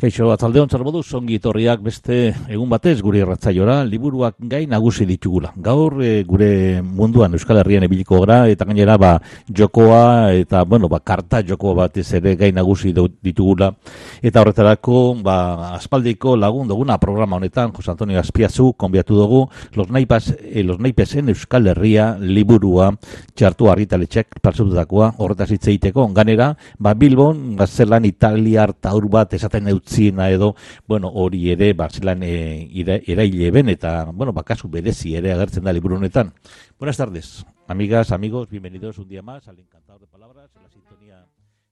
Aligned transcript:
Kaixo, 0.00 0.30
atzaldeon 0.32 0.70
zarboduz, 0.72 1.10
ongi 1.12 1.34
etorriak 1.36 1.82
beste 1.84 2.30
egun 2.48 2.70
batez 2.72 2.94
gure 3.04 3.18
erratzaiora, 3.20 3.82
liburuak 3.84 4.38
gai 4.48 4.62
nagusi 4.64 5.04
ditugula. 5.04 5.50
Gaur 5.60 5.98
e, 6.00 6.22
gure 6.24 6.80
munduan 6.80 7.36
Euskal 7.36 7.60
Herrian 7.60 7.84
ebiliko 7.84 8.22
gara, 8.22 8.46
eta 8.48 8.64
gainera 8.64 8.94
ba, 8.96 9.10
jokoa, 9.44 10.32
eta 10.32 10.62
bueno, 10.64 10.88
ba, 10.88 11.02
karta 11.04 11.42
jokoa 11.44 11.74
batez 11.82 12.06
ere 12.16 12.32
gai 12.40 12.48
nagusi 12.56 12.94
ditugula. 12.96 13.68
Eta 14.24 14.40
horretarako, 14.40 15.02
ba, 15.20 15.36
aspaldiko 15.74 16.32
lagun 16.32 16.72
duguna 16.72 16.96
programa 16.96 17.36
honetan, 17.36 17.76
Jose 17.76 17.92
Antonio 17.92 18.22
Azpiazu, 18.24 18.70
konbiatu 18.80 19.20
dugu, 19.20 19.42
los 19.76 19.92
naipes, 19.92 20.30
eh, 20.40 20.64
los 20.64 20.80
naipes 20.80 21.14
en 21.16 21.28
Euskal 21.34 21.68
Herria 21.74 22.14
liburua, 22.16 22.88
txartu 23.36 23.68
argitaletxek 23.68 24.40
parsututakoa, 24.40 25.12
horretaz 25.18 25.50
hitzeiteko, 25.58 26.08
ganera, 26.16 26.54
ba, 26.78 26.96
Bilbon, 26.96 27.52
gazelan 27.60 28.08
italiar 28.08 28.72
taur 28.72 29.12
bat 29.12 29.36
esaten 29.36 29.68
eut 29.68 29.89
utziena 29.90 30.30
edo, 30.30 30.54
bueno, 30.86 31.08
hori 31.08 31.50
ere, 31.50 31.72
ba, 31.74 31.88
zelan 31.90 32.22
e, 32.22 32.68
eraile 33.06 33.50
ben, 33.50 33.68
eta, 33.68 34.04
bueno, 34.12 34.32
bakasu 34.32 34.68
berezi 34.68 35.16
ere 35.16 35.32
agertzen 35.32 35.64
da 35.64 35.72
liburu. 35.72 35.98
Buenas 36.78 36.96
tardes, 36.96 37.44
amigas, 37.66 38.12
amigos, 38.12 38.48
bienvenidos 38.48 38.98
un 38.98 39.08
día 39.08 39.22
más 39.22 39.48
al 39.48 39.58
Encantador 39.58 40.00
de 40.00 40.06
Palabras, 40.06 40.50
en 40.54 40.62
la 40.62 40.68
sintonía 40.68 41.26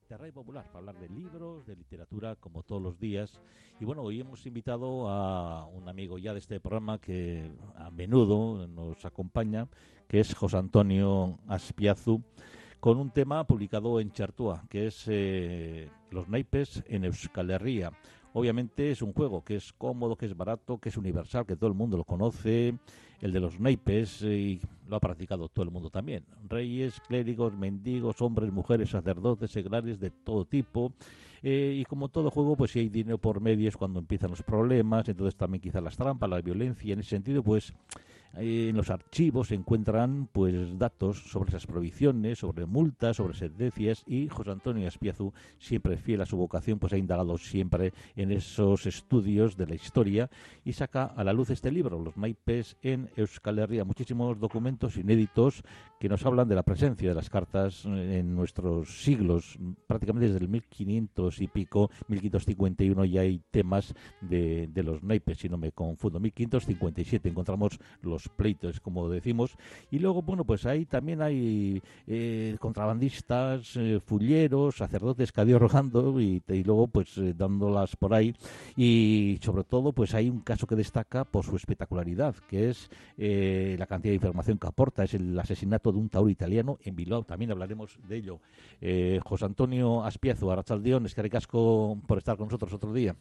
de 0.09 0.17
Radio 0.17 0.33
Popular, 0.33 0.65
para 0.67 0.79
hablar 0.79 0.99
de 0.99 1.09
libros, 1.09 1.65
de 1.67 1.77
literatura, 1.77 2.35
como 2.35 2.65
todos 2.65 2.83
los 2.83 2.99
días. 2.99 3.41
Y 3.81 3.85
bueno, 3.85 4.03
hoy 4.03 4.21
hemos 4.21 4.45
invitado 4.47 5.09
a 5.09 5.67
un 5.67 5.89
amigo 5.89 6.19
ya 6.19 6.33
de 6.33 6.41
este 6.41 6.59
programa 6.59 6.99
que 6.99 7.53
a 7.77 7.91
menudo 7.91 8.67
nos 8.67 9.05
acompaña, 9.05 9.69
que 10.09 10.19
es 10.19 10.35
José 10.35 10.57
Antonio 10.57 11.39
Aspiazu, 11.47 12.25
con 12.81 12.99
un 12.99 13.11
tema 13.11 13.45
publicado 13.45 14.01
en 14.01 14.13
Chartúa, 14.13 14.65
que 14.69 14.87
es 14.87 15.05
eh, 15.09 15.89
los 16.11 16.29
naipes 16.29 16.83
en 16.87 17.05
Euskal 17.05 17.51
Herria. 17.51 17.93
Obviamente 18.33 18.91
es 18.91 19.03
un 19.03 19.13
juego 19.13 19.43
que 19.43 19.57
es 19.57 19.73
cómodo, 19.73 20.17
que 20.17 20.27
es 20.27 20.37
barato, 20.37 20.79
que 20.79 20.91
es 20.91 20.97
universal, 20.97 21.47
que 21.47 21.57
todo 21.57 21.69
el 21.69 21.75
mundo 21.75 21.97
lo 21.97 22.05
conoce. 22.05 22.75
El 23.21 23.33
de 23.33 23.41
los 23.41 23.59
naipes 23.59 24.23
eh, 24.23 24.39
y 24.39 24.61
lo 24.89 24.97
ha 24.97 25.01
practicado 25.01 25.49
todo 25.49 25.65
el 25.65 25.73
mundo 25.73 25.91
también. 25.91 26.25
Reyes, 26.49 27.01
clérigos, 27.09 27.53
mendigos, 27.53 28.23
hombres, 28.23 28.53
mujeres, 28.53 28.91
sacerdotes, 28.91 29.51
seglares 29.51 29.99
de 29.99 30.11
todo 30.11 30.45
tipo. 30.45 30.93
Eh, 31.43 31.79
y 31.81 31.85
como 31.85 32.09
todo 32.09 32.31
juego, 32.31 32.57
pues 32.57 32.73
si 32.73 32.81
hay 32.81 32.89
dinero 32.89 33.19
por 33.19 33.41
medio 33.41 33.69
es 33.69 33.77
cuando 33.77 33.99
empiezan 33.99 34.31
los 34.31 34.43
problemas, 34.43 35.09
entonces 35.09 35.37
también 35.37 35.61
quizás 35.61 35.83
las 35.83 35.97
trampas, 35.97 36.31
la 36.31 36.41
violencia. 36.41 36.93
En 36.93 37.01
ese 37.01 37.11
sentido, 37.11 37.43
pues 37.43 37.75
en 38.35 38.77
los 38.77 38.91
archivos 38.91 39.49
se 39.49 39.55
encuentran 39.55 40.29
pues 40.33 40.79
datos 40.79 41.19
sobre 41.31 41.51
esas 41.51 41.67
prohibiciones, 41.67 42.39
sobre 42.39 42.67
multas, 42.67 43.17
sobre 43.17 43.35
sentencias 43.35 44.05
y 44.07 44.29
José 44.29 44.51
Antonio 44.51 44.87
Espiazu, 44.87 45.33
siempre 45.59 45.97
fiel 45.97 46.21
a 46.21 46.27
su 46.27 46.37
vocación, 46.37 46.79
pues 46.79 46.93
ha 46.93 46.99
indagado 46.99 47.39
siempre 47.39 47.93
en 48.17 48.33
esos 48.33 48.87
estudios 48.87 49.57
de 49.57 49.67
la 49.67 49.75
historia 49.75 50.31
y 50.65 50.73
saca 50.73 51.05
a 51.05 51.25
la 51.25 51.33
luz 51.33 51.51
este 51.51 51.71
libro, 51.71 51.99
Los 51.99 52.17
naipes 52.17 52.77
en 52.83 53.11
Euskal 53.17 53.59
Herria, 53.59 53.85
muchísimos 53.85 54.39
documentos 54.39 54.97
inéditos 54.97 55.63
que 55.99 56.09
nos 56.09 56.25
hablan 56.25 56.49
de 56.49 56.55
la 56.55 56.63
presencia 56.63 57.09
de 57.09 57.15
las 57.15 57.31
cartas 57.31 57.85
en 57.85 58.35
nuestros 58.35 59.03
siglos, 59.03 59.59
prácticamente 59.87 60.29
desde 60.29 60.45
el 60.45 60.49
1500 60.49 61.41
y 61.41 61.49
pico, 61.49 61.91
1551 62.09 63.05
ya 63.05 63.23
hay 63.23 63.43
temas 63.51 63.95
de, 64.21 64.69
de 64.69 64.83
los 64.83 65.03
naipes, 65.03 65.39
si 65.39 65.49
no 65.49 65.59
me 65.59 65.73
confundo, 65.73 66.21
1557 66.21 67.29
encontramos 67.29 67.79
los 68.03 68.18
pleitos, 68.29 68.81
como 68.81 69.09
decimos. 69.09 69.57
Y 69.91 70.01
luego, 70.01 70.23
bueno, 70.23 70.45
pues 70.45 70.67
ahí 70.67 70.87
también 70.87 71.23
hay 71.23 71.81
eh, 72.07 72.57
contrabandistas, 72.59 73.77
eh, 73.77 74.01
fulleros, 74.05 74.77
sacerdotes 74.77 75.31
que 75.31 75.41
ha 75.41 75.45
rogando 75.45 76.21
y, 76.21 76.43
y, 76.49 76.65
luego 76.65 76.89
pues 76.89 77.17
eh, 77.19 77.35
dándolas 77.37 77.95
por 77.95 78.15
ahí. 78.15 78.35
Y 78.77 79.39
sobre 79.43 79.63
todo, 79.63 79.93
pues 79.93 80.15
hay 80.15 80.29
un 80.29 80.41
caso 80.41 80.67
que 80.67 80.75
destaca 80.75 81.25
por 81.25 81.45
su 81.45 81.55
espectacularidad, 81.55 82.35
que 82.49 82.71
es 82.71 82.91
la 83.17 83.87
cantidad 83.87 84.13
de 84.13 84.17
información 84.17 84.59
que 84.59 84.67
aporta. 84.67 85.05
Es 85.05 85.15
el 85.15 85.39
asesinato 85.39 85.93
de 85.93 85.99
un 85.99 86.09
tauro 86.09 86.31
italiano 86.31 86.79
en 86.83 86.97
Bilbao. 86.97 87.23
También 87.23 87.53
hablaremos 87.53 87.99
de 88.09 88.17
ello. 88.17 88.41
José 89.25 89.45
Antonio 89.45 90.05
Aspiazo, 90.05 90.51
Arrachaldeón, 90.51 91.07
es 91.07 91.15
que 91.15 91.29
casco 91.29 91.99
por 92.07 92.19
estar 92.19 92.37
con 92.37 92.47
nosotros 92.47 92.73
otro 92.73 92.93
día. 92.93 93.15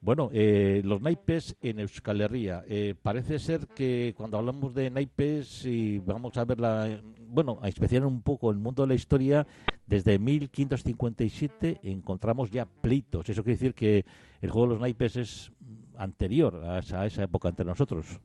Bueno, 0.00 0.30
eh, 0.32 0.82
los 0.84 1.00
naipes 1.02 1.56
en 1.60 1.80
Euskal 1.80 2.20
Herria. 2.20 2.62
Eh, 2.68 2.94
parece 3.00 3.38
ser 3.38 3.66
que 3.74 4.14
cuando 4.16 4.38
hablamos 4.38 4.74
de 4.74 4.90
naipes 4.90 5.66
y 5.66 5.98
vamos 5.98 6.36
a 6.36 6.44
ver 6.44 6.60
la, 6.60 6.88
bueno, 7.28 7.58
a 7.60 7.66
inspeccionar 7.66 8.06
un 8.06 8.22
poco 8.22 8.50
el 8.50 8.58
mundo 8.58 8.82
de 8.82 8.88
la 8.88 8.94
historia, 8.94 9.46
desde 9.86 10.18
1557 10.18 11.80
encontramos 11.82 12.50
ya 12.50 12.66
pleitos. 12.66 13.28
Eso 13.28 13.42
quiere 13.42 13.58
decir 13.58 13.74
que 13.74 14.04
el 14.40 14.50
juego 14.50 14.68
de 14.68 14.74
los 14.74 14.80
naipes 14.80 15.16
es 15.16 15.52
anterior 15.96 16.62
a 16.64 16.78
esa, 16.78 17.02
a 17.02 17.06
esa 17.06 17.24
época 17.24 17.48
entre 17.48 17.66
nosotros. 17.66 18.20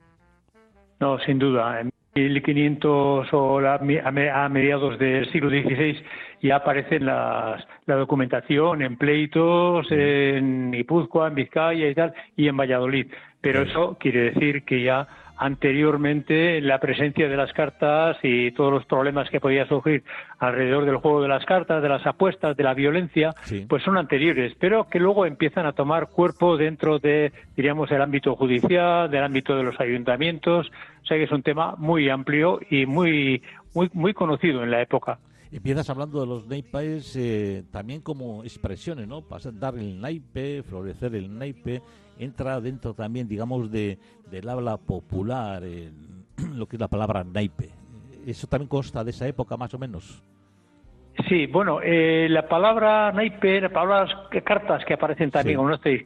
No, 1.00 1.18
sin 1.20 1.40
duda. 1.40 1.81
1500 2.16 3.28
o 3.34 3.59
a 3.59 4.50
mediados 4.50 5.00
del 5.00 5.31
siglo 5.31 5.50
XVI 5.50 5.97
ya 6.41 6.57
aparece 6.57 7.00
la 7.00 7.66
documentación 7.85 8.81
en 8.81 8.97
pleitos 8.97 9.88
en 9.90 10.72
Guipúzcoa, 10.72 11.29
en 11.29 11.35
Vizcaya 11.35 11.90
y 11.90 11.96
tal, 11.96 12.13
y 12.35 12.47
en 12.50 12.57
Valladolid. 12.57 13.07
Pero 13.41 13.63
eso 13.63 13.97
quiere 14.00 14.31
decir 14.31 14.63
que 14.63 14.84
ya 14.84 15.07
anteriormente 15.43 16.61
la 16.61 16.79
presencia 16.79 17.27
de 17.27 17.35
las 17.35 17.51
cartas 17.51 18.15
y 18.23 18.51
todos 18.53 18.71
los 18.71 18.85
problemas 18.85 19.29
que 19.29 19.41
podía 19.41 19.67
surgir 19.67 20.01
alrededor 20.39 20.85
del 20.85 20.95
juego 20.95 21.21
de 21.21 21.27
las 21.27 21.43
cartas, 21.45 21.83
de 21.83 21.89
las 21.89 22.07
apuestas, 22.07 22.55
de 22.55 22.63
la 22.63 22.73
violencia, 22.73 23.35
pues 23.67 23.83
son 23.83 23.97
anteriores, 23.97 24.53
pero 24.57 24.87
que 24.87 24.99
luego 24.99 25.25
empiezan 25.25 25.65
a 25.65 25.73
tomar 25.73 26.07
cuerpo 26.07 26.55
dentro 26.55 26.97
de, 26.97 27.33
diríamos, 27.57 27.91
el 27.91 28.01
ámbito 28.01 28.37
judicial, 28.37 29.11
del 29.11 29.21
ámbito 29.21 29.57
de 29.57 29.63
los 29.63 29.77
ayuntamientos, 29.81 30.71
o 31.01 31.05
sea 31.05 31.17
que 31.17 31.23
es 31.23 31.31
un 31.31 31.43
tema 31.43 31.75
muy 31.77 32.07
amplio 32.07 32.61
y 32.69 32.85
muy, 32.85 33.43
muy, 33.73 33.89
muy 33.91 34.13
conocido 34.13 34.63
en 34.63 34.71
la 34.71 34.81
época. 34.81 35.19
Empiezas 35.51 35.89
hablando 35.89 36.21
de 36.21 36.25
los 36.25 36.47
naipes 36.47 37.17
eh, 37.17 37.63
también 37.69 38.01
como 38.01 38.43
expresiones, 38.43 39.07
¿no? 39.09 39.21
Pasar, 39.21 39.59
dar 39.59 39.77
el 39.77 39.99
naipe, 39.99 40.63
florecer 40.63 41.13
el 41.15 41.37
naipe, 41.37 41.81
entra 42.19 42.59
dentro 42.62 42.94
también, 42.94 43.28
digamos, 43.28 43.72
de, 43.72 43.97
del 44.29 44.50
habla 44.50 44.78
popular, 44.78 45.63
lo 46.56 46.66
que 46.68 46.75
es 46.75 46.79
la 46.79 46.88
palabra 46.88 47.24
naipe. 47.24 47.69
¿Eso 48.25 48.47
también 48.47 48.69
consta 48.69 49.03
de 49.03 49.12
esa 49.12 49.28
época 49.28 49.57
más 49.57 49.74
o 49.74 49.79
menos? 49.79 50.23
Sí, 51.29 51.46
bueno, 51.46 51.79
eh, 51.84 52.28
la 52.29 52.47
palabra 52.47 53.12
naipe, 53.12 53.62
las 53.62 53.72
palabras 53.72 54.09
cartas 54.44 54.84
que 54.85 54.96
aparecen 54.96 55.29
también, 55.29 55.59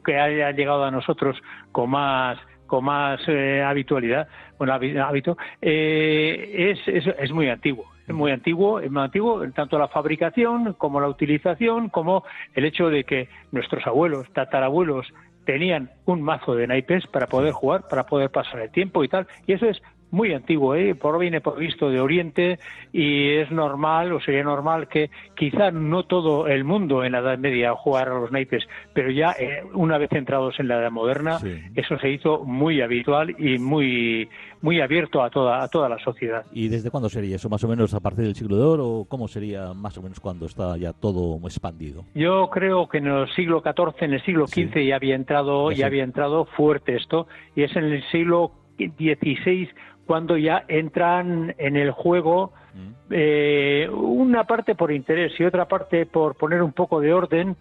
que 0.04 0.18
haya 0.18 0.50
llegado 0.52 0.84
a 0.84 0.90
nosotros 0.90 1.36
con 1.72 1.90
más 1.90 2.38
con 2.68 2.84
más 2.84 3.18
eh, 3.26 3.62
habitualidad, 3.62 4.28
bueno, 4.58 4.74
hábito, 4.74 5.36
eh, 5.60 6.70
es, 6.70 6.78
es, 6.86 7.14
es, 7.18 7.32
muy 7.32 7.48
antiguo. 7.48 7.86
Es 8.06 8.14
muy 8.14 8.30
antiguo, 8.30 8.78
es 8.78 8.90
muy 8.90 9.02
antiguo, 9.02 9.42
tanto 9.52 9.78
la 9.78 9.88
fabricación 9.88 10.74
como 10.74 11.00
la 11.00 11.08
utilización, 11.08 11.88
como 11.88 12.24
el 12.54 12.66
hecho 12.66 12.90
de 12.90 13.04
que 13.04 13.28
nuestros 13.52 13.86
abuelos, 13.86 14.30
tatarabuelos, 14.32 15.06
tenían 15.48 15.90
un 16.04 16.20
mazo 16.20 16.54
de 16.54 16.66
naipes 16.66 17.06
para 17.06 17.26
poder 17.26 17.52
jugar, 17.52 17.88
para 17.88 18.04
poder 18.04 18.28
pasar 18.28 18.60
el 18.60 18.70
tiempo 18.70 19.02
y 19.02 19.08
tal. 19.08 19.26
Y 19.46 19.54
eso 19.54 19.64
es 19.64 19.80
muy 20.10 20.32
antiguo, 20.32 20.74
¿eh? 20.74 20.94
por 20.94 21.18
viene 21.18 21.40
por 21.40 21.58
visto 21.58 21.90
de 21.90 22.00
Oriente 22.00 22.58
y 22.92 23.30
es 23.30 23.50
normal 23.50 24.12
o 24.12 24.20
sería 24.20 24.42
normal 24.42 24.88
que 24.88 25.10
quizá 25.36 25.70
no 25.70 26.04
todo 26.04 26.46
el 26.46 26.64
mundo 26.64 27.04
en 27.04 27.12
la 27.12 27.18
Edad 27.18 27.38
Media 27.38 27.74
jugara 27.74 28.16
a 28.16 28.20
los 28.20 28.32
naipes, 28.32 28.64
pero 28.94 29.10
ya 29.10 29.32
eh, 29.38 29.62
una 29.74 29.98
vez 29.98 30.10
entrados 30.12 30.58
en 30.58 30.68
la 30.68 30.78
Edad 30.78 30.90
Moderna 30.90 31.38
eso 31.74 31.98
se 31.98 32.10
hizo 32.10 32.44
muy 32.44 32.80
habitual 32.80 33.34
y 33.38 33.58
muy 33.58 34.28
muy 34.60 34.80
abierto 34.80 35.22
a 35.22 35.30
toda 35.30 35.62
a 35.62 35.68
toda 35.68 35.88
la 35.88 35.98
sociedad. 35.98 36.44
¿Y 36.52 36.68
desde 36.68 36.90
cuándo 36.90 37.08
sería 37.08 37.36
eso? 37.36 37.48
¿Más 37.48 37.62
o 37.64 37.68
menos 37.68 37.94
a 37.94 38.00
partir 38.00 38.24
del 38.24 38.34
siglo 38.34 38.56
de 38.56 38.62
oro 38.62 38.88
o 38.88 39.04
cómo 39.04 39.28
sería 39.28 39.72
más 39.74 39.96
o 39.98 40.02
menos 40.02 40.20
cuando 40.20 40.46
está 40.46 40.76
ya 40.76 40.92
todo 40.92 41.38
expandido? 41.46 42.04
Yo 42.14 42.48
creo 42.50 42.88
que 42.88 42.98
en 42.98 43.06
el 43.06 43.28
siglo 43.34 43.62
XIV, 43.62 44.04
en 44.04 44.14
el 44.14 44.24
siglo 44.24 44.46
XV 44.46 44.86
ya 44.86 44.96
había 44.96 45.14
entrado 45.14 45.70
ya 45.72 45.86
había 45.86 46.04
entrado 46.04 46.44
fuerte 46.44 46.96
esto 46.96 47.26
y 47.54 47.62
es 47.62 47.76
en 47.76 47.84
el 47.84 48.02
siglo 48.10 48.52
XVI 48.78 49.68
cuando 50.08 50.38
ya 50.38 50.64
entran 50.68 51.54
en 51.58 51.76
el 51.76 51.90
juego 51.90 52.54
mm. 52.72 52.88
eh, 53.10 53.90
una 53.92 54.44
parte 54.44 54.74
por 54.74 54.90
interés 54.90 55.38
y 55.38 55.44
otra 55.44 55.68
parte 55.68 56.06
por 56.06 56.34
poner 56.34 56.62
un 56.62 56.72
poco 56.72 56.98
de 57.02 57.12
orden 57.12 57.56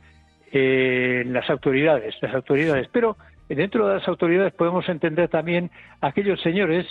en 0.54 1.34
las 1.34 1.50
autoridades, 1.50 2.16
las 2.22 2.34
autoridades. 2.34 2.88
Pero 2.94 3.18
dentro 3.50 3.86
de 3.86 3.96
las 3.96 4.08
autoridades 4.08 4.54
podemos 4.54 4.88
entender 4.88 5.28
también 5.28 5.72
aquellos 6.00 6.40
señores, 6.42 6.88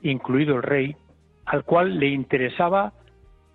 incluido 0.00 0.54
el 0.54 0.62
rey, 0.62 0.94
al 1.44 1.64
cual 1.64 1.98
le 1.98 2.06
interesaba, 2.06 2.92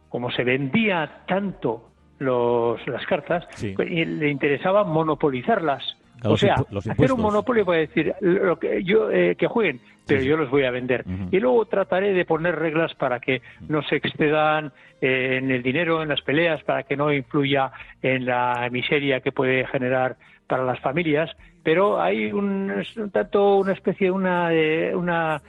como 0.09 0.31
se 0.31 0.43
vendía 0.43 1.23
tanto 1.25 1.89
los, 2.19 2.85
las 2.85 3.05
cartas, 3.05 3.47
le 3.61 4.29
interesaba 4.29 4.83
monopolizarlas 4.83 5.83
o 6.23 6.37
sea, 6.37 6.55
hacer 6.89 7.11
un 7.11 7.21
monopolio 7.21 7.65
para 7.65 7.79
decir 7.79 8.13
lo 8.21 8.57
que 8.57 8.83
yo 8.83 9.11
eh, 9.11 9.35
que 9.35 9.47
jueguen, 9.47 9.81
pero 10.07 10.21
yo 10.21 10.37
los 10.37 10.49
voy 10.49 10.63
a 10.63 10.71
vender. 10.71 11.05
Y 11.31 11.39
luego 11.39 11.65
trataré 11.65 12.13
de 12.13 12.25
poner 12.25 12.55
reglas 12.55 12.93
para 12.95 13.19
que 13.19 13.41
no 13.67 13.81
se 13.83 13.97
excedan 13.97 14.71
eh, 15.01 15.37
en 15.37 15.51
el 15.51 15.61
dinero, 15.61 16.01
en 16.01 16.09
las 16.09 16.21
peleas, 16.21 16.63
para 16.63 16.83
que 16.83 16.95
no 16.95 17.11
influya 17.11 17.71
en 18.01 18.25
la 18.25 18.67
miseria 18.71 19.21
que 19.21 19.31
puede 19.31 19.65
generar 19.67 20.17
para 20.47 20.63
las 20.63 20.79
familias. 20.79 21.29
Pero 21.63 22.01
hay 22.01 22.31
un, 22.31 22.71
tanto 23.11 23.57
una 23.57 23.73
especie, 23.73 24.11
una, 24.11 24.53
eh, 24.53 24.95
una, 24.95 25.41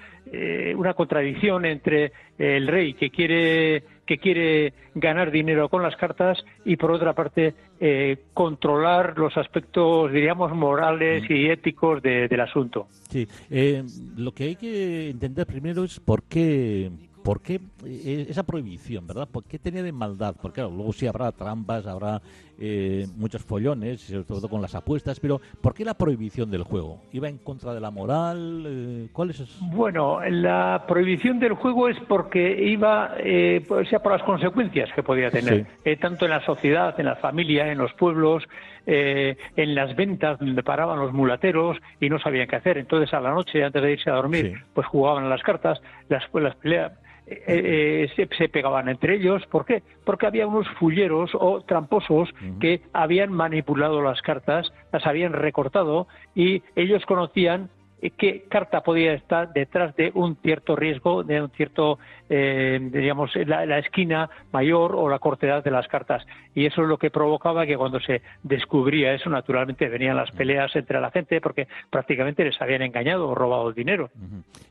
una 0.74 0.94
contradicción 0.94 1.64
entre 1.66 2.12
el 2.38 2.66
rey 2.66 2.94
que 2.94 3.10
quiere 3.10 3.82
que 4.06 4.18
quiere 4.18 4.72
ganar 4.94 5.30
dinero 5.30 5.68
con 5.68 5.82
las 5.82 5.96
cartas 5.96 6.38
y 6.64 6.76
por 6.76 6.92
otra 6.92 7.12
parte 7.12 7.54
eh, 7.80 8.16
controlar 8.32 9.18
los 9.18 9.36
aspectos, 9.36 10.12
diríamos, 10.12 10.54
morales 10.54 11.24
y 11.28 11.46
éticos 11.46 12.02
del 12.02 12.40
asunto. 12.40 12.86
Sí, 13.10 13.26
eh, 13.50 13.82
lo 14.16 14.32
que 14.32 14.44
hay 14.44 14.56
que 14.56 15.10
entender 15.10 15.46
primero 15.46 15.84
es 15.84 16.00
por 16.00 16.22
qué 16.22 16.90
¿por 17.26 17.43
qué 17.43 17.58
eh, 17.84 18.26
esa 18.28 18.44
prohibición, 18.44 19.05
verdad? 19.05 19.26
¿Por 19.26 19.43
qué 19.43 19.58
tenía 19.58 19.82
de 19.82 19.90
maldad? 19.90 20.37
Porque 20.40 20.61
claro, 20.61 20.70
luego 20.70 20.93
sí 20.93 21.08
habrá 21.08 21.32
trampas, 21.32 21.84
habrá 21.84 22.23
eh, 22.61 23.05
muchos 23.17 23.43
follones, 23.43 24.00
sobre 24.00 24.23
todo 24.23 24.49
con 24.49 24.62
las 24.62 24.76
apuestas, 24.76 25.19
pero 25.19 25.40
¿por 25.61 25.75
qué 25.75 25.84
la 25.84 25.94
prohibición 25.94 26.52
del 26.52 26.62
juego? 26.62 27.02
¿Iba 27.11 27.28
en 27.28 27.38
contra 27.38 27.75
de 27.75 27.81
la 27.81 27.90
moral? 27.90 28.62
Eh, 28.64 29.08
¿Cuál 29.12 29.31
es 29.31 29.58
Bueno, 29.73 30.20
la 30.31 30.84
prohibición 30.87 31.40
del 31.40 31.55
juego 31.55 31.88
es 31.88 31.99
porque 32.06 32.64
iba, 32.64 33.17
eh, 33.19 33.61
pues, 33.67 33.88
sea 33.88 33.99
por 33.99 34.12
las 34.12 34.23
consecuencias 34.23 34.88
que 34.94 35.02
podía 35.02 35.28
tener, 35.28 35.67
tanto 36.00 36.26
en 36.26 36.31
la 36.31 36.46
sociedad, 36.46 36.94
en 37.00 37.06
la 37.06 37.17
familia, 37.17 37.73
en 37.73 37.78
los 37.78 37.93
pueblos, 37.94 38.44
en 38.87 39.75
las 39.75 39.96
ventas 39.96 40.38
donde 40.38 40.62
paraban 40.62 41.00
los 41.00 41.12
mulateros 41.12 41.76
y 42.00 42.08
no 42.08 42.20
sabían 42.20 42.46
qué 42.46 42.55
hacer. 42.55 42.78
Entonces 42.78 43.12
a 43.12 43.20
la 43.20 43.32
noche, 43.32 43.64
antes 43.64 43.82
de 43.82 43.93
irse 43.94 44.11
a 44.11 44.14
dormir, 44.14 44.62
pues 44.75 44.87
jugaban 44.87 45.25
a 45.25 45.28
las 45.28 45.43
cartas, 45.43 45.82
las, 46.08 46.23
las 46.32 46.55
peleas 46.55 46.93
eh, 47.28 48.08
eh, 48.19 48.28
se, 48.38 48.49
pegaban 48.49 48.88
entre 48.88 49.17
ellos. 49.17 49.44
¿Por 49.46 49.64
qué? 49.64 49.82
Porque 50.05 50.26
había 50.26 50.46
unos 50.46 50.69
fulleros 50.78 51.31
o 51.34 51.62
tramposos 51.62 52.28
que 52.61 52.82
habían 52.93 53.32
manipulado 53.32 54.00
las 54.00 54.23
cartas, 54.23 54.73
las 54.93 55.06
habían 55.06 55.32
recortado 55.32 56.06
y 56.34 56.62
ellos 56.76 57.05
conocían 57.06 57.70
qué 58.10 58.44
carta 58.48 58.82
podía 58.82 59.12
estar 59.12 59.52
detrás 59.52 59.94
de 59.96 60.10
un 60.14 60.36
cierto 60.36 60.76
riesgo, 60.76 61.22
de 61.22 61.42
un 61.42 61.50
cierto, 61.50 61.98
eh, 62.28 62.78
digamos, 62.92 63.30
la, 63.46 63.66
la, 63.66 63.78
esquina 63.78 64.28
mayor 64.52 64.94
o 64.94 65.08
la 65.08 65.18
cortedad 65.18 65.62
de 65.62 65.70
las 65.70 65.88
cartas. 65.88 66.26
Y 66.54 66.66
eso 66.66 66.82
es 66.82 66.88
lo 66.88 66.98
que 66.98 67.10
provocaba 67.10 67.66
que 67.66 67.76
cuando 67.76 68.00
se 68.00 68.22
descubría 68.42 69.14
eso, 69.14 69.30
naturalmente 69.30 69.88
venían 69.88 70.16
las 70.16 70.30
peleas 70.30 70.74
entre 70.76 71.00
la 71.00 71.10
gente 71.10 71.40
porque 71.40 71.68
prácticamente 71.90 72.44
les 72.44 72.60
habían 72.60 72.82
engañado 72.82 73.28
o 73.28 73.34
robado 73.34 73.68
el 73.68 73.74
dinero. 73.74 74.10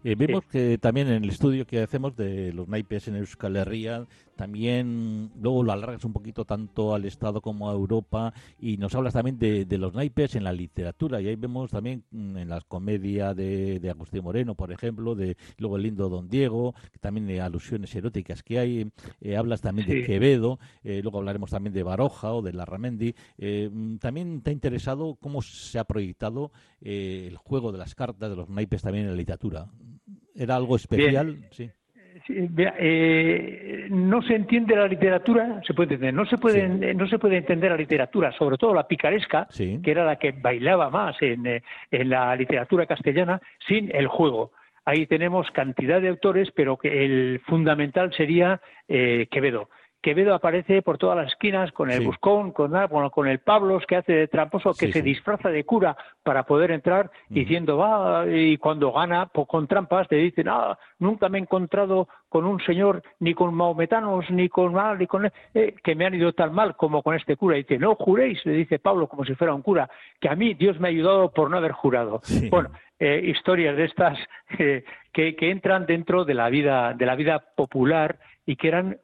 Eh, 0.03 0.15
vemos 0.17 0.43
que 0.51 0.77
también 0.77 1.07
en 1.07 1.23
el 1.23 1.29
estudio 1.29 1.65
que 1.65 1.81
hacemos 1.81 2.15
de 2.15 2.53
los 2.53 2.67
naipes 2.67 3.07
en 3.07 3.17
Euskal 3.17 3.55
Herria, 3.55 4.05
también 4.35 5.31
luego 5.41 5.63
lo 5.63 5.71
alargas 5.71 6.03
un 6.05 6.13
poquito 6.13 6.45
tanto 6.45 6.93
al 6.93 7.05
Estado 7.05 7.41
como 7.41 7.69
a 7.69 7.73
Europa 7.73 8.33
y 8.59 8.77
nos 8.77 8.93
hablas 8.95 9.13
también 9.13 9.39
de, 9.39 9.65
de 9.65 9.77
los 9.77 9.93
naipes 9.93 10.35
en 10.35 10.43
la 10.43 10.53
literatura. 10.53 11.21
Y 11.21 11.27
ahí 11.27 11.35
vemos 11.35 11.71
también 11.71 12.03
mm, 12.11 12.37
en 12.37 12.49
las 12.49 12.63
comedias 12.65 13.35
de, 13.35 13.81
Agustín 13.89 14.23
Moreno, 14.23 14.55
por 14.55 14.71
ejemplo, 14.71 15.15
de 15.15 15.37
luego 15.57 15.77
el 15.77 15.83
lindo 15.83 16.09
Don 16.09 16.27
Diego, 16.27 16.73
que 16.91 16.99
también 16.99 17.27
de 17.27 17.41
alusiones 17.41 17.95
eróticas 17.95 18.43
que 18.43 18.59
hay, 18.59 18.91
eh, 19.21 19.37
hablas 19.37 19.61
también 19.61 19.87
de 19.87 20.03
Quevedo, 20.05 20.59
eh, 20.83 21.01
luego 21.01 21.19
hablaremos 21.19 21.51
también 21.51 21.73
de 21.73 21.83
Baroja 21.83 22.33
o 22.33 22.41
de 22.41 22.53
Larramendi. 22.53 23.15
Eh, 23.37 23.69
también 23.99 24.41
te 24.41 24.49
ha 24.49 24.53
interesado 24.53 25.15
cómo 25.15 25.41
se 25.41 25.79
ha 25.79 25.83
proyectado 25.85 26.51
el 26.81 27.37
juego 27.37 27.71
de 27.71 27.77
las 27.77 27.95
cartas, 27.95 28.29
de 28.29 28.35
los 28.35 28.49
naipes 28.49 28.81
también 28.81 29.05
en 29.05 29.11
la 29.11 29.17
literatura. 29.17 29.67
¿Era 30.35 30.55
algo 30.55 30.75
especial? 30.75 31.47
Sí 31.51 31.69
eh, 32.27 33.88
no 33.89 34.22
se 34.22 34.36
entiende 34.36 34.75
la 34.75 34.88
literatura, 34.88 35.62
se 35.66 35.74
puede 35.74 35.94
entender, 35.94 36.13
no 36.13 36.25
se 36.25 36.38
puede, 36.38 36.94
no 36.94 37.07
se 37.07 37.19
puede 37.19 37.38
entender 37.38 37.72
la 37.72 37.77
literatura, 37.77 38.31
sobre 38.33 38.57
todo 38.57 38.74
la 38.74 38.88
picaresca, 38.88 39.48
que 39.56 39.92
era 39.92 40.06
la 40.06 40.18
que 40.18 40.31
bailaba 40.31 40.89
más 40.89 41.16
en, 41.22 41.45
eh, 41.45 41.63
en, 41.92 42.10
la 42.10 42.36
literatura 42.36 42.86
castellana, 42.86 43.42
sin 43.68 43.95
el 43.95 44.07
juego. 44.07 44.51
Ahí 44.86 45.07
tenemos 45.07 45.50
cantidad 45.51 46.00
de 46.00 46.10
autores, 46.10 46.51
pero 46.56 46.77
que 46.77 47.06
el 47.06 47.42
fundamental 47.45 48.13
sería 48.13 48.62
eh, 48.88 49.28
Quevedo. 49.31 49.69
Quevedo 50.06 50.36
aparece 50.36 50.84
por 50.84 51.00
todas 51.00 51.18
las 51.18 51.31
esquinas 51.31 51.72
con 51.72 51.90
el 51.90 52.06
buscón, 52.06 52.52
con, 52.52 52.72
con 53.10 53.28
el 53.28 53.40
Pablos 53.40 53.88
que 53.88 53.96
hace 53.96 54.13
de 54.13 54.28
tramposo, 54.28 54.75
que 54.75 54.92
se 54.92 55.02
disfraza 55.02 55.50
de 55.50 55.63
cura 55.63 55.98
para 56.22 56.44
poder 56.44 56.69
entrar, 56.69 57.10
diciendo, 57.28 57.78
va, 57.78 58.24
y 58.28 58.57
cuando 58.57 58.92
gana 58.92 59.28
con 59.48 59.66
trampas 59.66 60.07
te 60.07 60.18
dicen, 60.18 60.48
ah, 60.48 60.78
nunca 61.00 61.28
me 61.28 61.40
he 61.40 61.42
encontrado 61.42 62.07
con 62.30 62.46
un 62.46 62.60
señor 62.60 63.02
ni 63.19 63.34
con 63.34 63.56
maometanos, 63.56 64.30
ni 64.30 64.48
con 64.48 64.75
mal, 64.75 65.00
ni 65.00 65.07
con 65.07 65.25
eh, 65.25 65.74
que 65.84 65.96
me 65.96 66.06
han 66.06 66.13
ido 66.13 66.34
tan 66.34 66.54
mal 66.54 66.75
como 66.75 67.02
con 67.02 67.16
este 67.16 67.36
cura. 67.36 67.57
Y 67.57 67.63
dice, 67.63 67.80
no 67.80 67.96
juréis, 67.96 68.46
le 68.46 68.54
dice 68.54 68.78
Pablo 68.78 69.07
como 69.07 69.25
si 69.25 69.34
fuera 69.34 69.56
un 69.56 69.63
cura, 69.63 69.90
que 70.22 70.30
a 70.30 70.36
mí 70.36 70.54
Dios 70.54 70.80
me 70.80 70.88
ha 70.88 70.92
ayudado 70.92 71.31
por 71.31 71.50
no 71.50 71.57
haber 71.57 71.72
jurado. 71.72 72.22
Bueno, 72.52 72.69
eh, 73.00 73.24
historias 73.25 73.75
de 73.75 73.86
estas 73.86 74.19
eh, 74.60 74.84
que, 75.12 75.36
que 75.36 75.50
entran 75.50 75.88
dentro 75.88 76.25
de 76.25 76.36
la 76.36 76.48
vida, 76.50 76.94
de 76.94 77.07
la 77.07 77.16
vida 77.16 77.44
popular 77.56 78.19
y 78.46 78.56
que 78.56 78.68
eran 78.68 79.00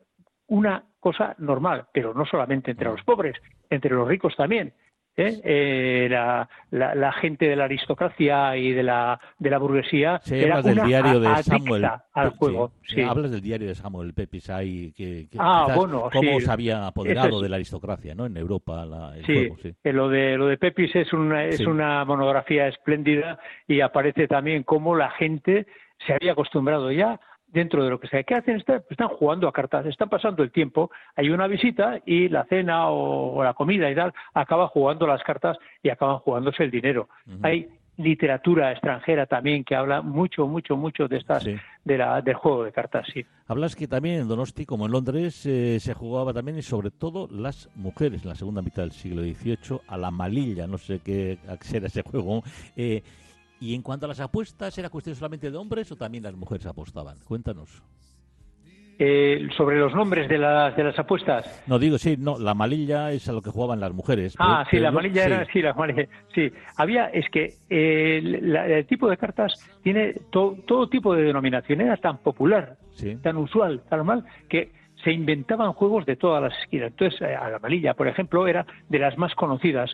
una 0.45 0.83
cosa 1.01 1.35
normal, 1.39 1.87
pero 1.91 2.13
no 2.13 2.25
solamente 2.25 2.71
entre 2.71 2.89
los 2.89 3.03
pobres, 3.03 3.35
entre 3.69 3.93
los 3.93 4.07
ricos 4.07 4.33
también. 4.37 4.73
¿eh? 5.17 5.41
Eh, 5.43 6.07
la, 6.09 6.47
la, 6.71 7.11
gente 7.11 7.47
de 7.47 7.55
la 7.55 7.65
aristocracia 7.65 8.55
y 8.55 8.71
de 8.71 8.83
la, 8.83 9.19
de 9.37 9.49
la 9.49 9.57
burguesía 9.57 10.21
era 10.29 10.61
del 10.61 10.83
diario 10.83 11.19
de 11.19 11.43
Samuel 11.43 11.89
al 12.13 12.29
juego. 12.31 12.71
Hablas 13.07 13.31
del 13.31 13.41
diario 13.41 13.67
de 13.67 13.75
Samuel 13.75 14.13
Pepys 14.13 14.49
ahí, 14.49 14.93
que, 14.93 15.27
ah, 15.37 15.73
bueno, 15.75 16.09
cómo 16.13 16.39
se 16.39 16.51
había 16.51 16.87
apoderado 16.87 17.41
de 17.41 17.49
la 17.49 17.57
aristocracia 17.57 18.15
¿no? 18.15 18.25
en 18.25 18.37
Europa 18.37 18.83
el 19.15 19.25
juego. 19.25 19.57
Sí, 19.61 19.73
eh, 19.83 19.93
lo 19.93 20.07
de, 20.07 20.37
lo 20.37 20.47
de 20.47 20.57
Pepys 20.57 20.95
es 20.95 21.11
una, 21.13 21.45
es 21.45 21.61
una 21.61 22.05
monografía 22.05 22.67
espléndida 22.67 23.39
y 23.67 23.81
aparece 23.81 24.27
también 24.27 24.63
cómo 24.63 24.95
la 24.95 25.09
gente 25.11 25.67
se 26.05 26.13
había 26.13 26.31
acostumbrado 26.31 26.91
ya 26.91 27.19
dentro 27.51 27.83
de 27.83 27.89
lo 27.89 27.99
que 27.99 28.07
sea. 28.07 28.23
¿Qué 28.23 28.35
hacen? 28.35 28.57
Están 28.89 29.07
jugando 29.09 29.47
a 29.47 29.53
cartas, 29.53 29.85
están 29.85 30.09
pasando 30.09 30.43
el 30.43 30.51
tiempo, 30.51 30.91
hay 31.15 31.29
una 31.29 31.47
visita 31.47 31.99
y 32.05 32.29
la 32.29 32.45
cena 32.45 32.89
o, 32.89 33.43
la 33.43 33.53
comida 33.53 33.89
y 33.89 33.95
tal 33.95 34.13
acaba 34.33 34.67
jugando 34.67 35.07
las 35.07 35.23
cartas 35.23 35.57
y 35.83 35.89
acaban 35.89 36.19
jugándose 36.19 36.63
el 36.63 36.71
dinero. 36.71 37.09
Hay 37.41 37.67
literatura 37.97 38.71
extranjera 38.71 39.25
también 39.25 39.63
que 39.63 39.75
habla 39.75 40.01
mucho, 40.01 40.47
mucho, 40.47 40.75
mucho 40.75 41.07
de 41.07 41.17
estas 41.17 41.43
de 41.43 41.97
la, 41.97 42.21
del 42.21 42.35
juego 42.35 42.63
de 42.63 42.71
cartas, 42.71 43.07
sí. 43.13 43.25
Hablas 43.47 43.75
que 43.75 43.87
también 43.87 44.21
en 44.21 44.27
Donosti, 44.27 44.65
como 44.65 44.85
en 44.85 44.91
Londres, 44.91 45.45
eh, 45.45 45.79
se 45.79 45.93
jugaba 45.93 46.33
también 46.33 46.57
y 46.57 46.61
sobre 46.61 46.91
todo 46.91 47.27
las 47.31 47.69
mujeres 47.75 48.23
en 48.23 48.29
la 48.29 48.35
segunda 48.35 48.61
mitad 48.61 48.83
del 48.83 48.91
siglo 48.91 49.21
XVIII 49.21 49.81
a 49.87 49.97
la 49.97 50.11
malilla, 50.11 50.67
no 50.67 50.77
sé 50.77 50.99
qué 51.03 51.37
era 51.73 51.87
ese 51.87 52.01
juego. 52.01 52.43
Eh, 52.75 53.03
y 53.61 53.75
en 53.75 53.83
cuanto 53.83 54.07
a 54.07 54.09
las 54.09 54.19
apuestas, 54.19 54.75
¿era 54.77 54.89
cuestión 54.89 55.15
solamente 55.15 55.51
de 55.51 55.55
hombres 55.55 55.91
o 55.91 55.95
también 55.95 56.23
las 56.23 56.35
mujeres 56.35 56.65
apostaban? 56.65 57.17
Cuéntanos. 57.25 57.81
Eh, 58.97 59.47
sobre 59.55 59.79
los 59.79 59.93
nombres 59.93 60.27
de 60.27 60.39
las, 60.39 60.75
de 60.75 60.83
las 60.83 60.97
apuestas. 60.97 61.63
No, 61.67 61.79
digo, 61.79 61.97
sí, 61.97 62.17
no, 62.19 62.39
la 62.39 62.55
malilla 62.55 63.11
es 63.11 63.29
a 63.29 63.33
lo 63.33 63.41
que 63.41 63.51
jugaban 63.51 63.79
las 63.79 63.93
mujeres. 63.93 64.35
Ah, 64.39 64.65
sí, 64.69 64.77
la 64.79 64.91
malilla 64.91 65.25
era, 65.25 65.45
sí, 65.51 65.61
la 65.61 65.73
malilla, 65.73 66.07
sí. 66.33 66.51
Había, 66.75 67.05
es 67.05 67.29
que 67.29 67.53
eh, 67.69 68.17
el 68.17 68.85
tipo 68.87 69.09
de 69.09 69.17
cartas 69.17 69.53
tiene 69.83 70.13
todo 70.31 70.87
tipo 70.89 71.15
de 71.15 71.23
denominación, 71.23 71.81
era 71.81 71.97
tan 71.97 72.17
popular, 72.17 72.77
tan 73.21 73.37
usual, 73.37 73.81
tan 73.89 73.99
normal, 73.99 74.25
que 74.49 74.71
se 75.03 75.11
inventaban 75.11 75.73
juegos 75.73 76.05
de 76.05 76.15
todas 76.15 76.41
las 76.43 76.59
esquinas. 76.61 76.91
Entonces, 76.91 77.21
a 77.21 77.49
la 77.49 77.59
malilla, 77.59 77.93
por 77.93 78.07
ejemplo, 78.07 78.47
era 78.47 78.65
de 78.89 78.99
las 78.99 79.17
más 79.17 79.33
conocidas. 79.35 79.91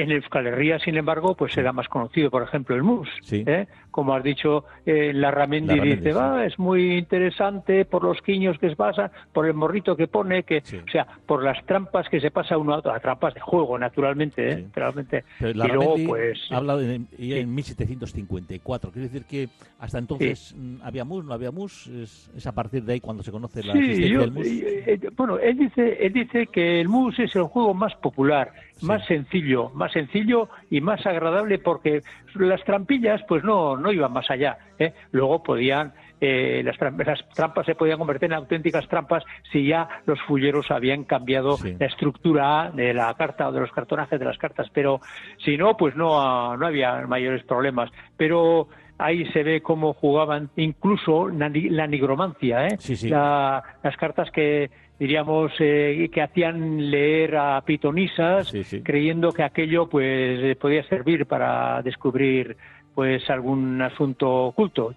En 0.00 0.10
Euskal 0.12 0.46
Herria, 0.46 0.78
sin 0.78 0.96
embargo, 0.96 1.34
pues 1.34 1.54
era 1.58 1.74
más 1.74 1.86
conocido, 1.88 2.30
por 2.30 2.42
ejemplo, 2.42 2.74
el 2.74 2.82
mus. 2.82 3.10
¿eh? 3.46 3.66
Como 4.00 4.14
has 4.14 4.24
dicho, 4.24 4.64
eh, 4.86 5.12
la 5.12 5.30
Ramendi 5.30 5.78
dice, 5.78 6.14
va, 6.14 6.46
es 6.46 6.58
muy 6.58 6.96
interesante 6.96 7.84
por 7.84 8.02
los 8.02 8.16
quiños 8.22 8.58
que 8.58 8.70
se 8.70 8.74
pasa, 8.74 9.10
por 9.30 9.44
el 9.44 9.52
morrito 9.52 9.94
que 9.94 10.06
pone, 10.06 10.42
que, 10.44 10.62
o 10.86 10.90
sea, 10.90 11.06
por 11.26 11.44
las 11.44 11.62
trampas 11.66 12.08
que 12.08 12.18
se 12.18 12.30
pasa 12.30 12.56
uno 12.56 12.72
a 12.72 12.78
otro, 12.78 12.98
trampas 12.98 13.34
de 13.34 13.40
juego, 13.40 13.78
naturalmente, 13.78 14.52
¿eh? 14.52 14.62
naturalmente. 14.62 15.24
y 15.38 15.52
luego, 15.52 15.96
pues... 16.06 16.40
Habla 16.50 16.78
de, 16.78 17.02
en 17.18 17.54
1754, 17.54 18.90
quiere 18.90 19.08
decir 19.08 19.26
que 19.26 19.50
hasta 19.78 19.98
entonces 19.98 20.54
mm, 20.56 20.76
había 20.82 21.04
mus, 21.04 21.22
no 21.22 21.34
había 21.34 21.50
mus, 21.50 21.86
es, 21.88 22.46
a 22.46 22.52
partir 22.52 22.82
de 22.82 22.94
ahí 22.94 23.00
cuando 23.00 23.22
se 23.22 23.30
conoce 23.30 23.62
la 23.62 23.74
existencia 23.74 24.18
del 24.18 24.32
mus. 24.32 24.46
Eh, 24.46 24.98
bueno, 25.14 25.36
él 25.36 25.58
dice, 25.58 26.06
él 26.06 26.14
dice 26.14 26.46
que 26.46 26.80
el 26.80 26.88
mus 26.88 27.18
es 27.18 27.36
el 27.36 27.42
juego 27.42 27.74
más 27.74 27.94
popular 27.96 28.50
más 28.82 29.04
sencillo, 29.06 29.70
más 29.70 29.92
sencillo 29.92 30.48
y 30.70 30.80
más 30.80 31.04
agradable 31.06 31.58
porque 31.58 32.02
las 32.34 32.62
trampillas 32.64 33.20
pues 33.28 33.44
no, 33.44 33.76
no 33.76 33.89
iban 33.92 34.12
más 34.12 34.30
allá. 34.30 34.58
¿eh? 34.78 34.92
Luego 35.12 35.42
podían 35.42 35.92
eh, 36.20 36.62
las, 36.62 36.76
trampas 36.76 37.64
se 37.64 37.74
podían 37.74 37.98
convertir 37.98 38.26
en 38.26 38.34
auténticas 38.34 38.86
trampas 38.88 39.24
si 39.50 39.66
ya 39.66 39.88
los 40.04 40.20
fulleros 40.22 40.70
habían 40.70 41.04
cambiado 41.04 41.56
la 41.78 41.86
estructura 41.86 42.70
de 42.74 42.92
la 42.92 43.14
carta 43.14 43.48
o 43.48 43.52
de 43.52 43.60
los 43.60 43.72
cartonajes 43.72 44.18
de 44.18 44.26
las 44.26 44.36
cartas, 44.36 44.68
pero 44.72 45.00
si 45.42 45.56
no, 45.56 45.76
pues 45.78 45.96
no, 45.96 46.56
no 46.56 46.66
había 46.66 47.06
mayores 47.06 47.42
problemas. 47.44 47.90
Pero 48.18 48.68
ahí 48.98 49.24
se 49.32 49.42
ve 49.42 49.62
cómo 49.62 49.94
jugaban 49.94 50.50
incluso 50.56 51.28
la, 51.28 51.48
nigromancia, 51.48 52.66
¿eh? 52.66 52.76
las 53.04 53.96
cartas 53.96 54.30
que 54.30 54.70
diríamos 54.98 55.52
eh, 55.58 56.10
que 56.12 56.20
hacían 56.20 56.90
leer 56.90 57.36
a 57.36 57.62
pitonisas 57.62 58.52
creyendo 58.84 59.32
que 59.32 59.42
aquello 59.42 59.88
pues 59.88 60.54
podía 60.58 60.82
servir 60.84 61.24
para 61.24 61.80
descubrir 61.80 62.58
pues 63.00 63.30
algún 63.30 63.80
asunto 63.80 64.30
oculto 64.30 64.92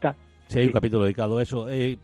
Sí, 0.48 0.60
hay 0.60 0.65
un 0.67 0.74
capítulo 0.74 1.05
dedicado 1.05 1.38
a 1.38 1.41
eso. 1.41 1.69
Eh, 1.69 1.98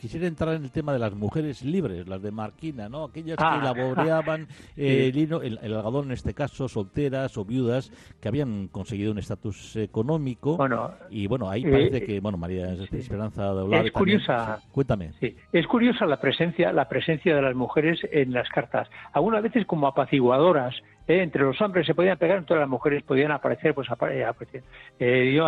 quisiera 0.00 0.28
entrar 0.28 0.54
en 0.54 0.62
el 0.62 0.70
tema 0.70 0.92
de 0.92 1.00
las 1.00 1.12
mujeres 1.12 1.64
libres, 1.64 2.06
las 2.06 2.22
de 2.22 2.30
Marquina, 2.30 2.88
¿no? 2.88 3.02
Aquellas 3.02 3.36
que 3.36 3.44
ah. 3.44 3.60
laboreaban 3.60 4.46
eh, 4.76 5.10
el, 5.12 5.18
hino, 5.18 5.42
el, 5.42 5.58
algodón 5.58 6.06
en 6.06 6.12
este 6.12 6.32
caso, 6.32 6.68
solteras 6.68 7.36
o 7.36 7.44
viudas 7.44 7.90
que 8.20 8.28
habían 8.28 8.68
conseguido 8.68 9.10
un 9.10 9.18
estatus 9.18 9.74
económico. 9.74 10.56
Bueno, 10.56 10.92
y 11.10 11.26
bueno, 11.26 11.50
ahí 11.50 11.64
parece 11.64 11.96
eh, 11.96 12.06
que, 12.06 12.20
bueno, 12.20 12.38
María 12.38 12.72
Esperanza 12.72 13.52
de 13.52 13.60
hablar. 13.60 13.86
Es 13.86 13.92
curiosa. 13.92 14.60
Cuéntame. 14.70 15.10
Sí, 15.18 15.36
es 15.52 15.66
curiosa 15.66 16.06
la 16.06 16.20
presencia, 16.20 16.72
la 16.72 16.88
presencia 16.88 17.34
de 17.34 17.42
las 17.42 17.56
mujeres 17.56 17.98
en 18.12 18.32
las 18.32 18.48
cartas. 18.50 18.88
Algunas 19.12 19.42
veces 19.42 19.66
como 19.66 19.88
apaciguadoras 19.88 20.76
¿eh? 21.10 21.22
entre 21.22 21.42
los 21.42 21.60
hombres 21.60 21.86
se 21.86 21.94
podían 21.94 22.18
pegar, 22.18 22.38
entonces 22.38 22.60
las 22.60 22.68
mujeres 22.68 23.02
podían 23.02 23.32
aparecer, 23.32 23.74
pues 23.74 23.90
aparecer, 23.90 24.62
eh, 24.98 25.40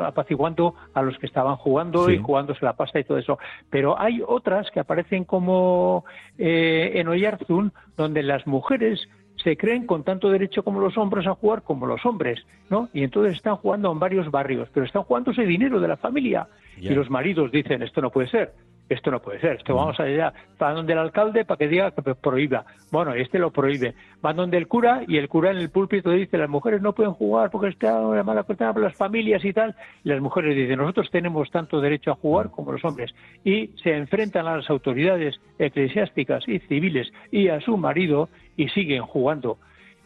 apaciguando 0.00 0.74
a 0.94 1.02
los 1.02 1.18
que 1.18 1.26
estaban 1.26 1.56
jugando 1.56 2.10
y 2.10 2.18
jugándose 2.18 2.64
la 2.64 2.74
pasta 2.74 3.00
y 3.00 3.04
todo 3.04 3.18
eso. 3.18 3.38
Pero 3.70 3.98
hay 3.98 4.22
otras 4.26 4.70
que 4.70 4.80
aparecen 4.80 5.24
como 5.24 6.04
eh, 6.38 6.92
en 6.94 7.08
Oyarzún, 7.08 7.72
donde 7.96 8.22
las 8.22 8.46
mujeres 8.46 9.08
se 9.36 9.56
creen 9.56 9.86
con 9.86 10.04
tanto 10.04 10.30
derecho 10.30 10.62
como 10.62 10.80
los 10.80 10.96
hombres 10.96 11.26
a 11.26 11.34
jugar 11.34 11.62
como 11.62 11.86
los 11.86 12.04
hombres, 12.06 12.44
¿no? 12.70 12.88
Y 12.92 13.02
entonces 13.02 13.34
están 13.34 13.56
jugando 13.56 13.90
en 13.90 13.98
varios 13.98 14.30
barrios, 14.30 14.68
pero 14.72 14.86
están 14.86 15.02
jugando 15.02 15.32
ese 15.32 15.44
dinero 15.44 15.80
de 15.80 15.88
la 15.88 15.96
familia. 15.96 16.46
Y 16.78 16.90
los 16.90 17.10
maridos 17.10 17.50
dicen, 17.50 17.82
esto 17.82 18.00
no 18.00 18.10
puede 18.10 18.28
ser 18.28 18.52
esto 18.92 19.10
no 19.10 19.20
puede 19.20 19.40
ser, 19.40 19.56
esto 19.56 19.74
vamos 19.74 19.98
allá, 20.00 20.32
van 20.58 20.74
donde 20.74 20.92
el 20.92 20.98
alcalde 20.98 21.44
para 21.44 21.58
que 21.58 21.68
diga 21.68 21.90
que 21.90 22.14
prohíba. 22.14 22.64
Bueno, 22.90 23.14
este 23.14 23.38
lo 23.38 23.50
prohíbe. 23.50 23.94
Van 24.20 24.36
donde 24.36 24.56
el 24.56 24.68
cura 24.68 25.02
y 25.06 25.16
el 25.16 25.28
cura 25.28 25.50
en 25.50 25.56
el 25.56 25.70
púlpito 25.70 26.10
dice, 26.10 26.38
las 26.38 26.48
mujeres 26.48 26.80
no 26.82 26.92
pueden 26.92 27.12
jugar 27.12 27.50
porque 27.50 27.68
está 27.68 28.00
una 28.00 28.22
mala 28.22 28.42
cuestión 28.42 28.72
para 28.72 28.86
las 28.86 28.96
familias 28.96 29.44
y 29.44 29.52
tal. 29.52 29.74
Y 30.04 30.08
las 30.08 30.20
mujeres 30.20 30.56
dicen, 30.56 30.78
nosotros 30.78 31.10
tenemos 31.10 31.50
tanto 31.50 31.80
derecho 31.80 32.12
a 32.12 32.16
jugar 32.16 32.50
como 32.50 32.72
los 32.72 32.84
hombres. 32.84 33.14
Y 33.44 33.68
se 33.82 33.96
enfrentan 33.96 34.46
a 34.46 34.56
las 34.56 34.70
autoridades 34.70 35.40
eclesiásticas 35.58 36.46
y 36.46 36.58
civiles 36.60 37.12
y 37.30 37.48
a 37.48 37.60
su 37.60 37.76
marido 37.76 38.28
y 38.56 38.68
siguen 38.68 39.02
jugando. 39.02 39.58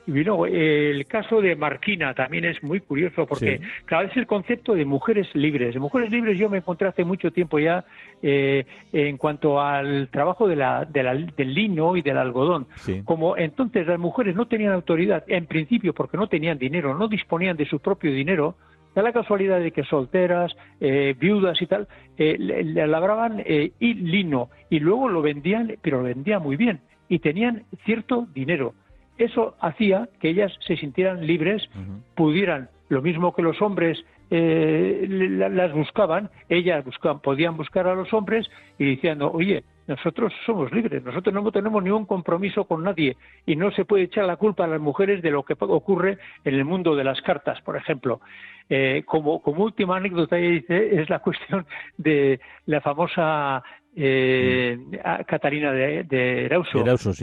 Y 0.07 0.13
vino 0.13 0.47
el 0.47 1.05
caso 1.07 1.41
de 1.41 1.57
Marquina 1.57 2.15
también 2.15 2.45
es 2.45 2.63
muy 2.63 2.81
curioso 2.81 3.27
porque 3.27 3.61
cada 3.87 4.03
vez 4.05 4.17
el 4.17 4.27
concepto 4.27 4.75
de 4.75 4.85
mujeres 4.85 5.27
libres. 5.35 5.75
De 5.75 5.81
mujeres 5.81 6.13
libres 6.13 6.39
yo 6.39 6.49
me 6.49 6.59
encontré 6.59 6.87
hace 6.87 7.05
mucho 7.05 7.33
tiempo 7.33 7.59
ya 7.59 7.85
eh, 8.23 8.65
en 8.93 9.17
cuanto 9.17 9.61
al 9.61 10.09
trabajo 10.09 10.47
de 10.47 10.55
la, 10.55 10.85
del 10.85 11.55
lino 11.55 11.97
y 11.97 12.03
del 12.03 12.19
algodón. 12.19 12.69
Como 13.05 13.37
entonces 13.37 13.85
las 13.87 13.99
mujeres 13.99 14.37
no 14.37 14.47
tenían 14.47 14.73
autoridad, 14.73 15.25
en 15.27 15.47
principio 15.47 15.93
porque 15.93 16.17
no 16.17 16.29
tenían 16.29 16.57
dinero, 16.57 16.97
no 16.97 17.09
disponían 17.09 17.57
de 17.57 17.67
su 17.67 17.81
propio 17.81 18.13
dinero, 18.13 18.55
da 18.95 19.03
la 19.03 19.13
casualidad 19.13 19.59
de 19.59 19.73
que 19.73 19.83
solteras, 19.83 20.57
eh, 20.81 21.17
viudas 21.19 21.61
y 21.61 21.67
tal, 21.67 21.89
eh, 22.17 22.37
le, 22.39 22.87
labraban 22.87 23.43
y 23.45 23.95
lino 23.95 24.51
y 24.71 24.79
luego 24.79 25.09
lo 25.09 25.21
vendían, 25.21 25.77
pero 25.83 25.99
lo 25.99 26.05
vendían 26.05 26.43
muy 26.43 26.57
bien 26.57 26.81
y 27.09 27.19
tenían 27.19 27.65
cierto 27.85 28.29
dinero 28.33 28.75
eso 29.18 29.54
hacía 29.61 30.08
que 30.20 30.30
ellas 30.30 30.52
se 30.66 30.76
sintieran 30.76 31.26
libres, 31.26 31.68
pudieran, 32.14 32.68
lo 32.88 33.02
mismo 33.02 33.35
que 33.35 33.42
los 33.42 33.61
hombres 33.62 34.04
eh, 34.30 35.06
las 35.08 35.73
buscaban, 35.73 36.30
ellas 36.49 36.85
buscaban, 36.85 37.20
podían 37.20 37.56
buscar 37.56 37.87
a 37.87 37.94
los 37.94 38.12
hombres 38.12 38.49
y 38.78 38.85
diciendo, 38.85 39.30
oye, 39.32 39.64
nosotros 39.87 40.32
somos 40.44 40.73
libres, 40.73 41.04
nosotros 41.04 41.32
no 41.32 41.50
tenemos 41.52 41.82
ningún 41.82 42.06
compromiso 42.06 42.64
con 42.64 42.82
nadie 42.82 43.16
y 43.46 43.54
no 43.54 43.70
se 43.70 43.85
puede 43.85 44.04
echar 44.04 44.25
la 44.25 44.37
culpa 44.37 44.64
a 44.64 44.68
las 44.68 44.80
mujeres 44.80 45.23
de 45.23 45.30
lo 45.30 45.44
que 45.44 45.54
ocurre 45.58 46.18
en 46.44 46.54
el 46.54 46.64
mundo 46.64 46.96
de 46.96 47.04
las 47.04 47.20
cartas, 47.23 47.61
por 47.62 47.76
ejemplo. 47.76 48.20
Eh, 48.68 49.04
como, 49.06 49.40
como 49.40 49.62
última 49.64 49.96
anécdota 49.96 50.38
es 50.38 51.08
la 51.08 51.20
cuestión 51.20 51.66
de 51.96 52.40
la 52.66 52.80
famosa 52.80 53.62
eh, 53.99 54.78
Catarina 55.26 55.73
de, 55.73 56.04
de 56.04 56.62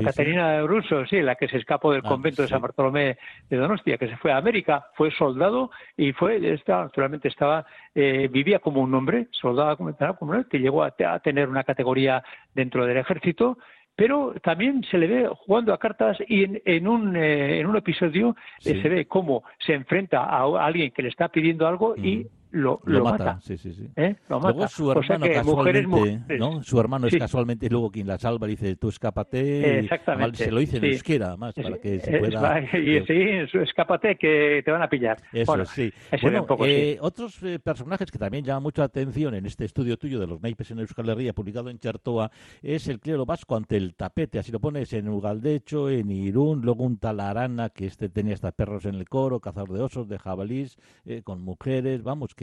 Catarina 0.03 0.49
de 0.49 0.57
Erauso, 0.57 1.05
sí, 1.05 1.21
la 1.21 1.35
que 1.35 1.47
se 1.47 1.57
escapó 1.57 1.91
del 1.91 2.01
ah, 2.03 2.09
convento 2.09 2.41
de 2.41 2.47
San 2.47 2.61
Bartolomé 2.61 3.19
de 3.47 3.57
Donostia, 3.57 3.99
que 3.99 4.07
se 4.07 4.17
fue 4.17 4.31
a 4.31 4.37
América, 4.37 4.87
fue 4.95 5.11
soldado 5.11 5.69
y 5.95 6.13
fue, 6.13 6.51
estaba, 6.51 6.85
naturalmente 6.85 7.27
estaba, 7.27 7.63
eh, 7.93 8.27
vivía 8.31 8.57
como 8.57 8.81
un 8.81 8.93
hombre, 8.95 9.27
soldado 9.29 9.77
como, 9.77 9.93
un 10.31 10.43
que 10.45 10.57
llegó 10.57 10.83
a, 10.83 10.91
tener 11.21 11.47
una 11.47 11.63
categoría 11.63 12.23
dentro 12.55 12.87
del 12.87 12.97
ejército, 12.97 13.59
pero 13.95 14.33
también 14.41 14.83
se 14.89 14.97
le 14.97 15.07
ve 15.07 15.29
jugando 15.45 15.73
a 15.73 15.77
cartas 15.77 16.17
y 16.27 16.43
en, 16.43 16.61
en, 16.65 16.87
un, 16.87 17.15
eh, 17.15 17.59
en 17.59 17.67
un 17.67 17.77
episodio 17.77 18.35
eh, 18.65 18.81
se 18.81 18.89
ve 18.89 19.05
cómo 19.05 19.43
se 19.59 19.73
enfrenta 19.73 20.23
a, 20.23 20.43
alguien 20.65 20.91
que 20.91 21.03
le 21.03 21.09
está 21.09 21.29
pidiendo 21.29 21.67
algo 21.67 21.95
y 21.95 22.25
lo, 22.53 22.79
lo, 22.85 23.03
mata. 23.03 23.39
Sí, 23.41 23.57
sí, 23.57 23.73
sí. 23.73 23.89
¿Eh? 23.95 24.15
Lo 24.29 24.39
mata. 24.39 24.53
Luego 24.53 24.67
su 24.67 24.91
hermano 24.91 25.25
casualmente, 25.33 26.37
¿no? 26.37 26.61
Su 26.61 26.79
hermano 26.79 27.07
es 27.07 27.17
casualmente 27.17 27.67
luego 27.67 27.89
quien 27.89 28.05
la 28.05 28.19
salva 28.19 28.45
dice 28.45 28.75
tú 28.75 28.89
escápate. 28.89 29.79
Exactamente. 29.79 30.45
se 30.45 30.51
lo 30.51 30.59
dice 30.59 30.77
en 30.77 30.85
euskera 30.85 31.35
más 31.35 31.55
para 31.55 31.77
que 31.79 31.99
se 31.99 32.19
pueda. 32.19 32.59
Y, 32.77 33.03
sí, 33.05 33.59
escápate 33.59 34.15
que 34.17 34.61
te 34.63 34.71
van 34.71 34.83
a 34.83 34.87
pillar. 34.87 35.17
Eso 35.31 35.65
sí. 35.65 35.91
Bueno, 36.21 36.45
eh, 36.63 36.97
otros 37.01 37.41
eh, 37.41 37.57
personajes 37.57 38.11
que 38.11 38.19
también 38.19 38.45
llaman 38.45 38.63
mucha 38.63 38.83
atención 38.83 39.33
en 39.33 39.47
este 39.47 39.65
estudio 39.65 39.97
tuyo 39.97 40.19
de 40.19 40.27
los 40.27 40.39
naipes 40.41 40.69
en 40.69 40.79
Euskal 40.79 41.09
Herria 41.09 41.33
publicado 41.33 41.71
en 41.71 41.79
Chartoa 41.79 42.29
es 42.61 42.87
el 42.87 42.99
clero 42.99 43.25
vasco 43.25 43.55
ante 43.55 43.77
el 43.77 43.95
tapete. 43.95 44.37
Así 44.37 44.51
lo 44.51 44.59
pones 44.59 44.93
en 44.93 45.09
Ugaldecho, 45.09 45.89
en 45.89 46.11
Irún, 46.11 46.61
luego 46.61 46.83
un 46.83 46.97
talarana 46.97 47.69
que 47.69 47.87
este 47.87 48.09
tenía 48.09 48.35
hasta 48.35 48.51
perros 48.51 48.85
en 48.85 48.95
el 48.95 49.09
coro, 49.09 49.39
cazador 49.39 49.73
de 49.73 49.81
osos, 49.81 50.07
de 50.07 50.19
jabalís, 50.19 50.77
eh, 51.05 51.23
con 51.23 51.41
mujeres, 51.41 52.03
vamos 52.03 52.35
que 52.35 52.42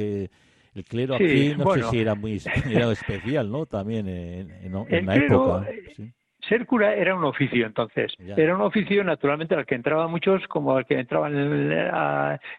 el 0.74 0.84
clero 0.84 1.14
aquí 1.16 1.54
no 1.56 1.74
sé 1.74 1.82
si 1.90 1.98
era 1.98 2.14
muy 2.14 2.40
especial, 2.92 3.50
¿no? 3.50 3.66
También 3.66 4.08
en, 4.08 4.50
en, 4.62 5.06
la 5.06 5.16
época. 5.16 5.68
Eh, 5.70 6.12
ser 6.48 6.66
cura 6.66 6.94
era 6.94 7.14
un 7.14 7.24
oficio 7.24 7.66
entonces. 7.66 8.14
Era 8.36 8.54
un 8.54 8.60
oficio 8.60 9.02
naturalmente 9.04 9.54
al 9.54 9.66
que 9.66 9.74
entraban 9.74 10.10
muchos 10.10 10.46
como 10.48 10.76
al 10.76 10.86
que 10.86 10.98
entraban 10.98 11.34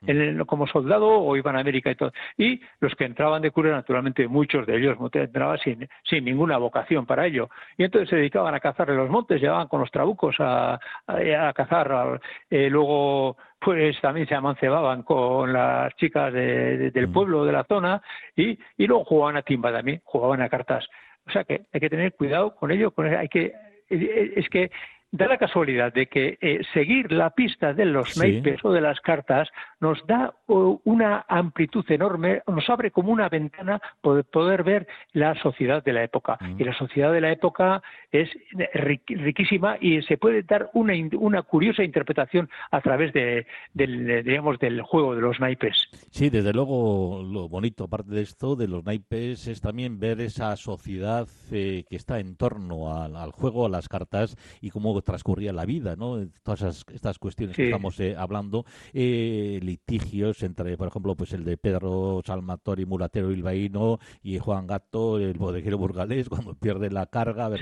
mm. 0.02 0.42
como 0.46 0.68
soldado 0.68 1.10
o 1.10 1.36
iban 1.36 1.56
a 1.56 1.60
América 1.60 1.92
y 1.92 1.96
todo. 1.96 2.12
Y 2.38 2.62
los 2.80 2.94
que 2.96 3.06
entraban 3.06 3.42
de 3.42 3.52
cura 3.52 3.72
naturalmente 3.72 4.28
muchos 4.28 4.66
de 4.66 4.78
ellos 4.78 4.98
entraban 5.14 5.58
sin, 5.60 5.88
sin 6.04 6.26
ninguna 6.26 6.58
vocación 6.58 7.06
para 7.06 7.26
ello. 7.26 7.50
Y 7.78 7.84
entonces 7.84 8.10
se 8.10 8.18
dedicaban 8.18 8.54
a 8.54 8.60
cazar 8.60 8.90
en 8.90 8.98
los 8.98 9.10
montes, 9.10 9.42
llevaban 9.42 9.68
con 9.68 9.82
los 9.82 9.92
trabucos 9.92 10.36
a, 10.40 10.80
a, 11.08 11.54
cazar. 11.54 12.22
Eh, 12.50 12.70
luego 12.70 13.38
pues 13.60 14.00
también 14.02 14.28
se 14.28 14.34
amancebaban 14.34 15.04
con 15.04 15.54
las 15.54 15.96
chicas 15.96 16.34
del 16.34 17.08
mm. 17.08 17.14
pueblo, 17.14 17.46
de 17.46 17.52
la 17.52 17.64
zona, 17.64 18.02
y, 18.36 18.58
y 18.78 18.88
luego 18.88 19.06
jugaban 19.06 19.38
a 19.38 19.44
timba 19.44 19.72
también, 19.72 20.02
jugaban 20.04 20.42
a 20.42 20.50
cartas. 20.50 20.88
O 21.28 21.32
sea 21.32 21.44
que 21.44 21.62
hay 21.72 21.80
que 21.80 21.90
tener 21.90 22.14
cuidado 22.14 22.56
con 22.56 22.72
ello, 22.72 22.92
con, 22.92 23.06
hay 23.06 23.30
que 23.30 23.54
es 23.92 24.50
que 24.50 24.72
da 25.12 25.28
la 25.28 25.38
casualidad 25.38 25.94
de 25.94 26.08
que 26.08 26.38
eh, 26.42 26.62
seguir 26.74 27.12
la 27.12 27.32
pista 27.32 27.74
de 27.74 27.86
los 27.86 28.18
naipes 28.18 28.64
o 28.64 28.72
de 28.72 28.82
las 28.82 29.00
cartas 29.02 29.50
nos 29.80 30.06
da 30.08 30.34
una 30.48 31.26
amplitud 31.28 31.86
enorme, 31.90 32.42
nos 32.48 32.70
abre 32.70 32.92
como 32.92 33.12
una 33.12 33.28
ventana 33.28 33.82
poder, 34.00 34.26
poder 34.26 34.64
ver 34.64 34.88
la 35.12 35.36
sociedad 35.42 35.84
de 35.84 35.94
la 35.94 36.04
época. 36.04 36.38
Mm. 36.40 36.62
Y 36.62 36.64
la 36.64 36.74
sociedad 36.74 37.12
de 37.12 37.22
la 37.22 37.32
época 37.32 37.82
es 38.12 38.30
riquísima 38.74 39.78
y 39.82 40.02
se 40.04 40.18
puede 40.18 40.44
dar 40.44 40.70
una, 40.74 40.94
una 41.18 41.42
curiosa 41.42 41.84
interpretación 41.84 42.50
a 42.72 42.80
través 42.82 43.12
de, 43.14 43.46
del, 43.74 44.24
digamos, 44.24 44.60
del 44.60 44.82
juego 44.82 45.16
de 45.16 45.22
los 45.22 45.40
naipes. 45.40 45.90
Sí, 46.10 46.30
desde 46.30 46.54
luego 46.54 47.22
lo 47.24 47.50
bonito, 47.50 47.86
aparte 47.86 48.12
de 48.12 48.22
esto, 48.22 48.56
de 48.56 48.68
los 48.68 48.86
naipes, 48.86 49.48
es 49.48 49.60
también 49.60 50.00
ver 50.00 50.22
esa 50.22 50.56
sociedad 50.56 51.28
eh, 51.52 51.84
que 51.90 51.96
está 51.96 52.20
en 52.20 52.38
torno 52.38 52.96
al, 52.96 53.16
al 53.16 53.32
juego, 53.32 53.66
a 53.66 53.70
las 53.70 53.90
cartas 53.90 54.38
y 54.62 54.70
cómo 54.70 55.01
cómo 55.02 55.04
transcurría 55.04 55.54
la 55.54 55.66
vida, 55.66 55.96
¿no? 55.96 56.28
Todas 56.44 56.86
estas 56.94 57.18
cuestiones 57.20 57.56
que 57.56 57.66
estamos 57.66 58.00
eh, 58.00 58.16
hablando, 58.18 58.66
eh, 58.94 59.60
litigios 59.62 60.44
entre, 60.44 60.78
por 60.78 60.88
ejemplo, 60.88 61.16
pues 61.16 61.34
el 61.34 61.44
de 61.44 61.58
Pedro 61.58 62.22
Salmatori, 62.26 62.86
mulatero 62.86 63.30
bilbaíno, 63.30 64.00
y 64.22 64.38
Juan 64.40 64.68
Gato, 64.68 65.18
el 65.18 65.38
bodeguero 65.38 65.78
burgalés, 65.78 66.30
cuando 66.30 66.54
pierde 66.56 66.90
la 66.90 67.08
carga, 67.08 67.46
a 67.46 67.50
ver 67.50 67.62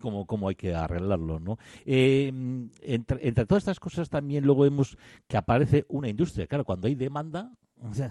cómo, 0.00 0.26
cómo 0.26 0.48
hay 0.48 0.54
que 0.54 0.74
arreglarlo, 0.74 1.40
¿no? 1.40 1.58
Eh, 1.84 2.32
entre, 2.82 3.26
entre 3.28 3.46
todas 3.46 3.62
estas 3.62 3.80
cosas 3.80 4.08
también 4.08 4.44
luego 4.44 4.62
vemos 4.62 4.96
que 5.26 5.36
aparece 5.36 5.84
una 5.88 6.08
industria. 6.08 6.46
Claro, 6.46 6.64
cuando 6.64 6.86
hay 6.86 6.94
demanda, 6.94 7.52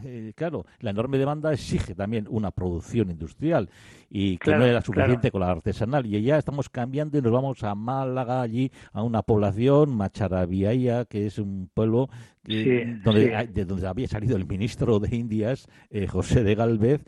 eh, 0.04 0.34
claro, 0.36 0.66
la 0.80 0.92
enorme 0.92 1.18
demanda 1.18 1.52
exige 1.52 1.96
también 1.96 2.28
una 2.30 2.52
producción 2.52 3.10
industrial 3.10 3.70
y 4.10 4.38
que 4.38 4.52
no 4.56 4.66
era 4.66 4.82
suficiente 4.82 5.32
con 5.32 5.42
la 5.42 5.52
artesanal. 5.52 6.06
Y 6.06 6.22
ya 6.22 6.38
estamos 6.38 6.70
cambiando 6.70 7.18
y 7.18 7.22
nos 7.22 7.32
vamos 7.32 7.64
a 7.64 7.76
Málaga, 7.76 8.42
allí 8.42 8.72
a 8.94 9.04
una 9.04 9.22
población, 9.22 9.96
Macharabiaya, 9.96 11.06
que 11.06 11.26
es 11.26 11.40
un 11.40 11.70
pueblo 11.74 12.10
donde, 12.44 13.50
de 13.52 13.66
donde 13.66 13.88
había 13.88 14.08
salido 14.08 14.38
el 14.38 14.46
ministro 14.46 15.00
de 15.00 15.16
Indias, 15.16 15.68
eh, 15.90 16.08
José 16.08 16.44
de 16.44 16.56
Galvez. 16.56 17.04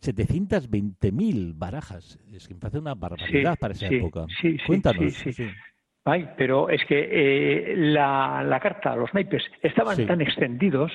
720.000 0.00 1.54
barajas. 1.56 2.18
Es 2.30 2.46
que 2.46 2.52
me 2.52 2.60
parece 2.60 2.78
una 2.78 2.94
barbaridad 2.94 3.56
para 3.58 3.72
esa 3.72 3.86
época. 3.86 4.26
Cuéntanos. 4.66 5.24
Ay, 6.06 6.28
pero 6.36 6.68
es 6.68 6.84
que 6.84 7.08
eh, 7.10 7.74
la, 7.76 8.42
la, 8.44 8.60
carta, 8.60 8.94
los 8.94 9.12
naipes, 9.14 9.42
estaban 9.62 10.06
tan 10.06 10.20
extendidos 10.20 10.92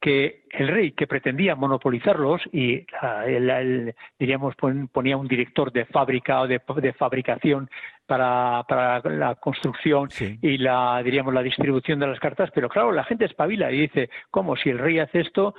que 0.00 0.44
el 0.50 0.68
rey 0.68 0.92
que 0.92 1.06
pretendía 1.06 1.56
monopolizarlos 1.56 2.42
y 2.52 2.86
el, 3.26 3.94
diríamos 4.18 4.54
ponía 4.92 5.16
un 5.16 5.26
director 5.26 5.72
de 5.72 5.86
fábrica 5.86 6.42
o 6.42 6.46
de, 6.46 6.60
fabricación 6.92 7.68
para, 8.06 8.64
para, 8.68 9.00
la 9.10 9.34
construcción 9.36 10.08
y 10.20 10.58
la 10.58 11.02
diríamos 11.02 11.34
la 11.34 11.42
distribución 11.42 11.98
de 11.98 12.06
las 12.06 12.20
cartas 12.20 12.50
pero 12.54 12.68
claro 12.68 12.92
la 12.92 13.04
gente 13.04 13.24
espabila 13.24 13.72
y 13.72 13.80
dice 13.80 14.10
cómo 14.30 14.56
si 14.56 14.70
el 14.70 14.78
rey 14.78 14.98
hace 14.98 15.20
esto 15.20 15.54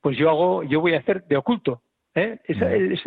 pues 0.00 0.16
yo 0.18 0.30
hago 0.30 0.62
yo 0.64 0.80
voy 0.80 0.94
a 0.94 0.98
hacer 0.98 1.24
de 1.24 1.36
oculto 1.36 1.82
¿eh? 2.16 2.38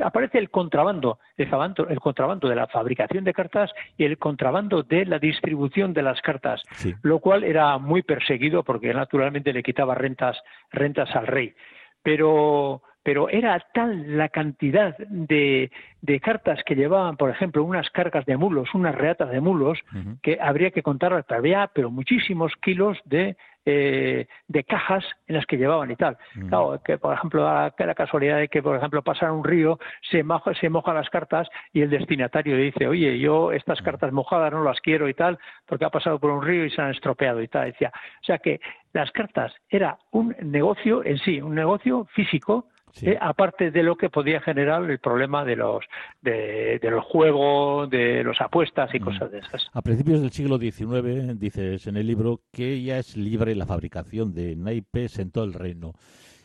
aparece 0.04 0.38
el 0.38 0.50
contrabando, 0.50 1.20
el 1.36 2.00
contrabando, 2.00 2.48
de 2.48 2.56
la 2.56 2.68
fabricación 2.68 3.24
de 3.24 3.34
cartas 3.34 3.72
y 3.98 4.06
el 4.06 4.18
contrabando 4.18 4.84
de 4.84 5.06
la 5.06 5.20
distribución 5.20 5.94
de 5.94 6.04
las 6.04 6.22
cartas, 6.22 6.63
lo 7.01 7.20
cual 7.20 7.44
era 7.44 7.78
muy 7.78 8.04
perseguido 8.04 8.63
porque 8.63 8.94
naturalmente 8.94 9.51
le 9.51 9.63
quitaba 9.63 9.96
rentas, 9.96 10.38
rentas 10.72 11.13
al 11.16 11.28
rey. 11.28 11.54
Pero, 12.01 12.84
pero 13.10 13.28
era 13.28 13.60
tal 13.74 14.18
la 14.18 14.30
cantidad 14.30 14.96
de, 15.00 15.72
de, 16.04 16.20
cartas 16.20 16.60
que 16.63 16.75
llevaban, 16.75 17.18
por 17.18 17.32
ejemplo, 17.32 17.63
unas 17.63 17.89
cargas 17.89 18.24
de 18.28 18.38
mulos, 18.38 18.70
unas 18.75 18.94
reatas 18.94 19.32
de 19.32 19.42
mulos, 19.42 19.80
que 20.22 20.38
habría 20.39 20.70
que 20.70 20.84
contar, 20.84 21.25
había 21.30 21.72
pero 21.74 21.89
muchísimos 21.89 22.54
kilos 22.62 23.00
de 23.06 23.36
eh, 23.66 24.28
de 24.48 24.63
cajas 24.63 25.04
en 25.28 25.36
las 25.36 25.46
que 25.46 25.58
llevaban 25.58 25.92
y 25.92 25.96
tal. 25.96 26.18
Claro, 26.48 26.82
que 26.86 26.98
por 26.98 27.13
ejemplo, 27.13 27.44
la, 27.44 27.74
la 27.78 27.96
casualidad 27.96 28.38
de 28.38 28.48
que, 28.48 28.62
por 28.63 28.75
ejemplo, 28.75 29.01
pasan 29.01 29.32
un 29.32 29.44
río, 29.44 29.80
se, 30.10 30.24
moja, 30.24 30.54
se 30.54 30.70
mojan 30.70 30.96
las 30.96 31.10
cartas 31.10 31.48
y 31.74 31.82
el 31.82 31.89
destinatario 31.89 32.58
dice, 32.58 32.88
oye, 32.88 33.20
yo 33.20 33.51
estas 33.51 33.82
cartas 33.82 34.13
mojadas 34.13 34.54
no 34.54 34.63
las 34.63 34.80
quiero 34.82 35.10
y 35.10 35.13
tal, 35.13 35.38
porque 35.66 35.86
ha 35.86 35.89
pasado 35.89 36.20
por 36.20 36.32
un 36.32 36.44
río 36.44 36.66
y 36.66 36.70
se 36.70 36.82
han 36.82 36.92
estropeado 36.92 37.42
y 37.42 37.48
tal. 37.48 37.66
Decía, 37.72 37.92
o 37.94 38.24
sea 38.24 38.38
que 38.38 38.62
las 38.94 39.12
cartas 39.12 39.54
era 39.68 39.98
un 40.12 40.36
negocio 40.42 41.04
en 41.04 41.18
sí, 41.18 41.42
un 41.42 41.54
negocio 41.54 42.06
físico 42.13 42.68
eh, 43.01 43.17
aparte 43.19 43.72
de 43.72 43.84
lo 43.84 43.96
que 43.96 44.10
podía 44.10 44.41
generar 44.41 44.89
el 44.89 45.00
problema 45.00 45.46
de 45.46 45.55
los 45.55 45.84
de, 46.22 46.79
los 46.84 47.03
juegos, 47.05 47.89
de 47.89 48.24
las 48.24 48.39
apuestas 48.41 48.93
y 48.93 49.00
mm. 49.00 49.03
cosas 49.03 49.31
de 49.31 49.39
esas. 49.39 49.67
A 49.74 49.81
principios 49.81 50.22
del 50.22 50.31
siglo 50.31 50.58
XIX, 50.58 51.39
dices 51.39 51.88
en 51.88 51.98
el 51.98 52.08
libro, 52.08 52.41
que 52.51 52.81
ya 52.81 52.98
es 52.98 53.17
libre 53.17 53.55
la 53.55 53.65
fabricación 53.65 54.34
de 54.34 54.55
naipes 54.55 55.19
en 55.19 55.31
todo 55.31 55.43
el 55.43 55.53
reino. 55.53 55.93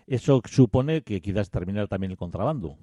Eso 0.07 0.43
supone 0.45 1.03
que 1.03 1.21
quizás 1.21 1.51
terminar 1.51 1.89
también 1.89 2.13
el 2.13 2.19
contrabando. 2.19 2.77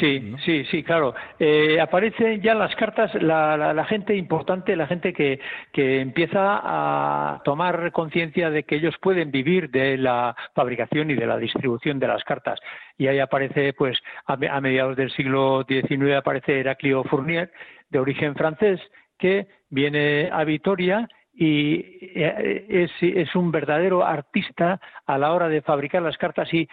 Sí, 0.00 0.34
sí, 0.44 0.64
sí, 0.70 0.82
claro. 0.82 1.14
Eh, 1.38 1.80
aparecen 1.80 2.40
ya 2.42 2.54
las 2.54 2.74
cartas, 2.74 3.14
la, 3.14 3.84
gente 3.88 4.16
importante, 4.16 4.74
la 4.76 4.86
gente 4.86 5.12
que, 5.12 5.38
que 5.72 6.00
empieza 6.00 6.60
a 6.62 7.40
tomar 7.44 7.92
conciencia 7.92 8.50
de 8.50 8.64
que 8.64 8.76
ellos 8.76 8.94
pueden 9.00 9.30
vivir 9.30 9.70
de 9.70 9.96
la 9.96 10.34
fabricación 10.54 11.10
y 11.10 11.14
de 11.14 11.26
la 11.26 11.38
distribución 11.38 11.98
de 11.98 12.08
las 12.08 12.24
cartas. 12.24 12.58
Y 12.98 13.06
ahí 13.06 13.20
aparece, 13.20 13.72
pues, 13.72 13.98
a, 14.26 14.34
a 14.34 14.60
mediados 14.60 14.96
del 14.96 15.12
siglo 15.12 15.64
XIX 15.68 16.16
aparece 16.16 16.60
Heraclio 16.60 17.04
Fournier, 17.04 17.52
de 17.90 17.98
origen 17.98 18.34
francés, 18.34 18.80
que 19.18 19.46
viene 19.70 20.28
a 20.32 20.42
Vitoria 20.44 21.08
y 21.36 21.84
eh, 22.00 22.88
es, 23.00 23.34
un 23.34 23.50
verdadero 23.50 24.06
artista 24.06 24.80
a 25.06 25.18
la 25.18 25.32
hora 25.32 25.48
de 25.48 25.62
fabricar 25.62 26.00
las 26.02 26.16
cartas 26.16 26.48
y, 26.52 26.68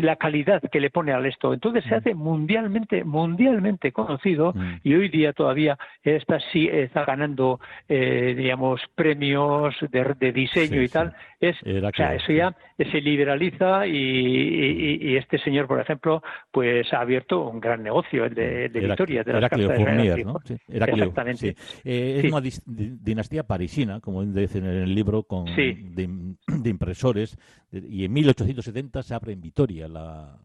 la 0.00 0.16
calidad 0.16 0.62
que 0.70 0.80
le 0.80 0.90
pone 0.90 1.12
al 1.12 1.26
esto. 1.26 1.52
Entonces 1.52 1.84
se 1.84 1.90
mm. 1.90 1.98
hace 1.98 2.14
mundialmente, 2.14 3.04
mundialmente 3.04 3.90
conocido 3.90 4.52
mm. 4.54 4.80
y 4.84 4.94
hoy 4.94 5.08
día 5.08 5.32
todavía 5.32 5.76
está, 6.04 6.38
sí, 6.52 6.68
está 6.70 7.04
ganando, 7.04 7.60
eh, 7.88 8.34
digamos, 8.36 8.80
premios 8.94 9.74
de, 9.90 10.32
diseño 10.32 10.82
y 10.82 10.88
tal. 10.88 11.14
Es, 11.40 11.56
o 11.62 11.90
sea, 11.96 12.14
eso 12.14 12.32
ya 12.32 12.54
se 12.78 13.00
liberaliza 13.00 13.86
y, 13.86 15.16
este 15.16 15.38
señor, 15.38 15.66
por 15.66 15.80
ejemplo, 15.80 16.22
pues 16.50 16.92
ha 16.92 17.00
abierto 17.00 17.48
un 17.48 17.60
gran 17.60 17.82
negocio, 17.82 18.24
el 18.24 18.34
de, 18.34 18.68
de 18.68 18.80
Victoria, 18.80 19.24
de 19.24 19.32
las 19.32 19.50
cartas 19.50 19.78
de 19.78 20.24
¿no? 20.24 20.40
Exactamente. 20.68 21.56
Eh, 21.84 22.22
es 22.22 22.32
una 22.32 22.42
dinastía 22.76 23.42
parisina 23.42 23.79
como 24.00 24.24
dicen 24.24 24.64
en 24.64 24.76
el 24.76 24.94
libro, 24.94 25.22
con, 25.24 25.44
de, 25.44 26.70
impresores, 26.70 27.36
y 27.72 28.04
en 28.04 28.12
1870 28.12 29.02
se 29.02 29.14
abre 29.14 29.32
en 29.32 29.40
Vitoria 29.40 29.88
la 29.88 30.38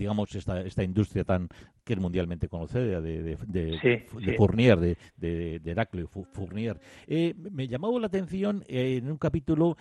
digamos 0.00 0.34
esta, 0.34 0.62
esta 0.62 0.82
industria 0.82 1.24
tan 1.24 1.46
que 1.84 1.92
es 1.92 2.00
mundialmente 2.00 2.48
conocida 2.48 3.00
de, 3.02 3.22
de, 3.22 3.36
de, 3.46 4.34
Fournier, 4.38 4.78
de, 4.78 4.96
de, 5.16 5.70
Heraclio 5.70 6.08
Fournier. 6.08 6.80
Eh, 7.06 7.34
me 7.36 7.68
llamó 7.68 7.98
la 7.98 8.06
atención 8.06 8.64
eh, 8.66 8.96
en 8.96 9.10
un 9.10 9.18
capítulo 9.18 9.76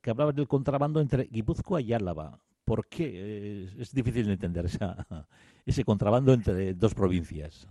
que 0.00 0.10
hablaba 0.10 0.32
del 0.32 0.46
contrabando 0.46 1.00
entre 1.00 1.24
Guipúzcoa 1.24 1.80
y 1.80 1.92
Álava. 1.92 2.38
¿Por 2.64 2.86
qué? 2.88 3.10
Eh, 3.14 3.68
es 3.78 3.92
difícil 3.92 4.26
de 4.26 4.34
entender 4.34 4.66
esa, 4.66 5.06
ese 5.66 5.84
contrabando 5.84 6.32
entre 6.32 6.74
dos 6.74 6.94
provincias. 6.94 7.66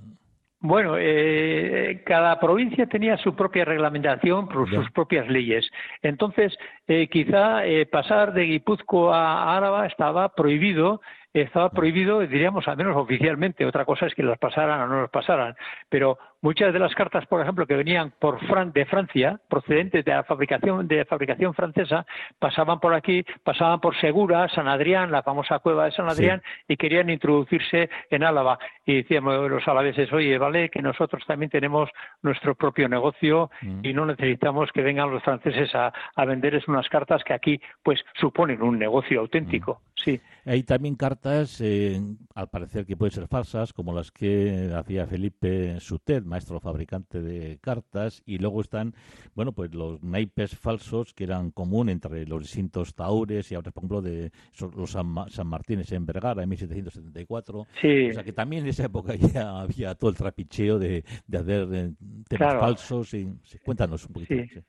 Bueno, 0.68 0.96
eh, 0.98 2.02
cada 2.08 2.40
provincia 2.40 2.88
tenía 2.88 3.18
su 3.18 3.36
propia 3.36 3.66
reglamentación, 3.66 4.50
sus 4.50 4.90
propias 4.92 5.28
leyes. 5.28 5.70
Entonces, 6.02 6.58
eh, 6.88 7.08
quizá 7.08 7.64
eh, 7.68 7.86
pasar 7.86 8.34
de 8.34 8.46
Guipúzcoa 8.46 9.16
a 9.16 9.58
Áraba 9.58 9.86
estaba 9.86 10.30
prohibido 10.30 11.02
estaba 11.42 11.70
prohibido, 11.70 12.22
diríamos, 12.22 12.68
al 12.68 12.78
menos 12.78 12.96
oficialmente. 12.96 13.66
Otra 13.66 13.84
cosa 13.84 14.06
es 14.06 14.16
que 14.16 14.24
las 14.24 14.40
pasaran 14.40 14.80
o 14.82 14.88
no 14.88 15.02
las 15.02 15.10
pasaran. 15.10 15.54
Pero 15.90 16.18
muchas 16.42 16.74
de 16.74 16.80
las 16.80 16.94
cartas, 16.96 17.26
por 17.28 17.42
ejemplo, 17.42 17.66
que 17.66 17.76
venían 17.76 18.14
por 18.20 18.40
de 18.74 18.86
Francia, 18.86 19.40
procedentes 19.50 20.06
de 20.06 20.12
la 20.12 20.24
fabricación, 20.24 20.88
de 20.88 21.06
fabricación 21.06 21.54
francesa, 21.54 22.06
pasaban 22.40 22.80
por 22.80 22.94
aquí, 22.94 23.24
pasaban 23.44 23.80
por 23.80 23.96
Segura, 24.00 24.48
San 24.50 24.68
Adrián, 24.68 25.12
la 25.12 25.24
famosa 25.24 25.60
cueva 25.60 25.86
de 25.86 25.92
San 25.92 26.08
Adrián, 26.10 26.42
y 26.68 26.78
querían 26.78 27.10
introducirse 27.10 27.90
en 28.10 28.24
Álava. 28.24 28.58
Y 28.86 28.98
decíamos 28.98 29.50
los 29.50 29.68
alaveses, 29.68 30.12
oye, 30.14 30.38
vale, 30.38 30.70
que 30.70 30.82
nosotros 30.82 31.24
también 31.28 31.50
tenemos 31.50 31.90
nuestro 32.22 32.56
propio 32.56 32.88
negocio 32.88 33.50
mm. 33.62 33.80
y 33.84 33.94
no 33.94 34.06
necesitamos 34.06 34.72
que 34.72 34.82
vengan 34.82 35.12
los 35.12 35.24
franceses 35.24 35.74
a, 35.76 35.92
a 36.16 36.26
venderles 36.26 36.68
unas 36.68 36.88
cartas 36.90 37.24
que 37.24 37.34
aquí, 37.34 37.60
pues, 37.84 38.00
suponen 38.20 38.62
un 38.62 38.80
negocio 38.80 39.20
auténtico. 39.22 39.74
Mm. 39.74 39.96
Sí. 40.04 40.22
Hay 40.46 40.64
también 40.64 40.96
cartas, 40.96 41.60
eh, 41.62 42.00
al 42.36 42.50
parecer 42.50 42.86
que 42.86 42.96
pueden 42.96 43.12
ser 43.12 43.28
falsas, 43.28 43.74
como 43.74 43.94
las 43.94 44.12
que 44.12 44.72
hacía 44.76 45.08
Felipe 45.08 45.80
Sutet, 45.80 46.24
maestro 46.36 46.60
fabricante 46.60 47.22
de 47.22 47.58
cartas, 47.60 48.22
y 48.26 48.38
luego 48.40 48.60
están, 48.60 48.94
bueno, 49.36 49.54
pues 49.54 49.74
los 49.74 50.04
naipes 50.04 50.56
falsos 50.58 51.14
que 51.14 51.24
eran 51.24 51.52
común 51.52 51.88
entre 51.88 52.26
los 52.26 52.44
distintos 52.44 52.94
taures 52.94 53.50
y 53.52 53.56
ahora, 53.56 53.72
por 53.72 53.82
ejemplo, 53.82 54.02
de 54.02 54.32
los 54.76 54.92
San, 54.92 55.48
Martínez 55.48 55.92
en 55.94 56.06
Vergara 56.06 56.44
en 56.44 56.50
1774. 56.50 57.68
Sí. 57.82 58.10
O 58.10 58.14
sea 58.14 58.24
que 58.24 58.34
también 58.34 58.64
en 58.64 58.70
esa 58.70 58.86
época 58.86 59.16
ya 59.34 59.62
había 59.62 59.96
todo 59.96 60.10
el 60.10 60.18
trapicheo 60.18 60.78
de, 60.78 61.06
de 61.26 61.38
hacer 61.38 61.68
eh, 61.72 61.94
temas 62.28 62.54
falsos. 62.56 63.14
Y, 63.14 63.28
cuéntanos 63.64 64.06
un 64.06 64.14
poquito. 64.14 64.36
Sí 64.36 64.60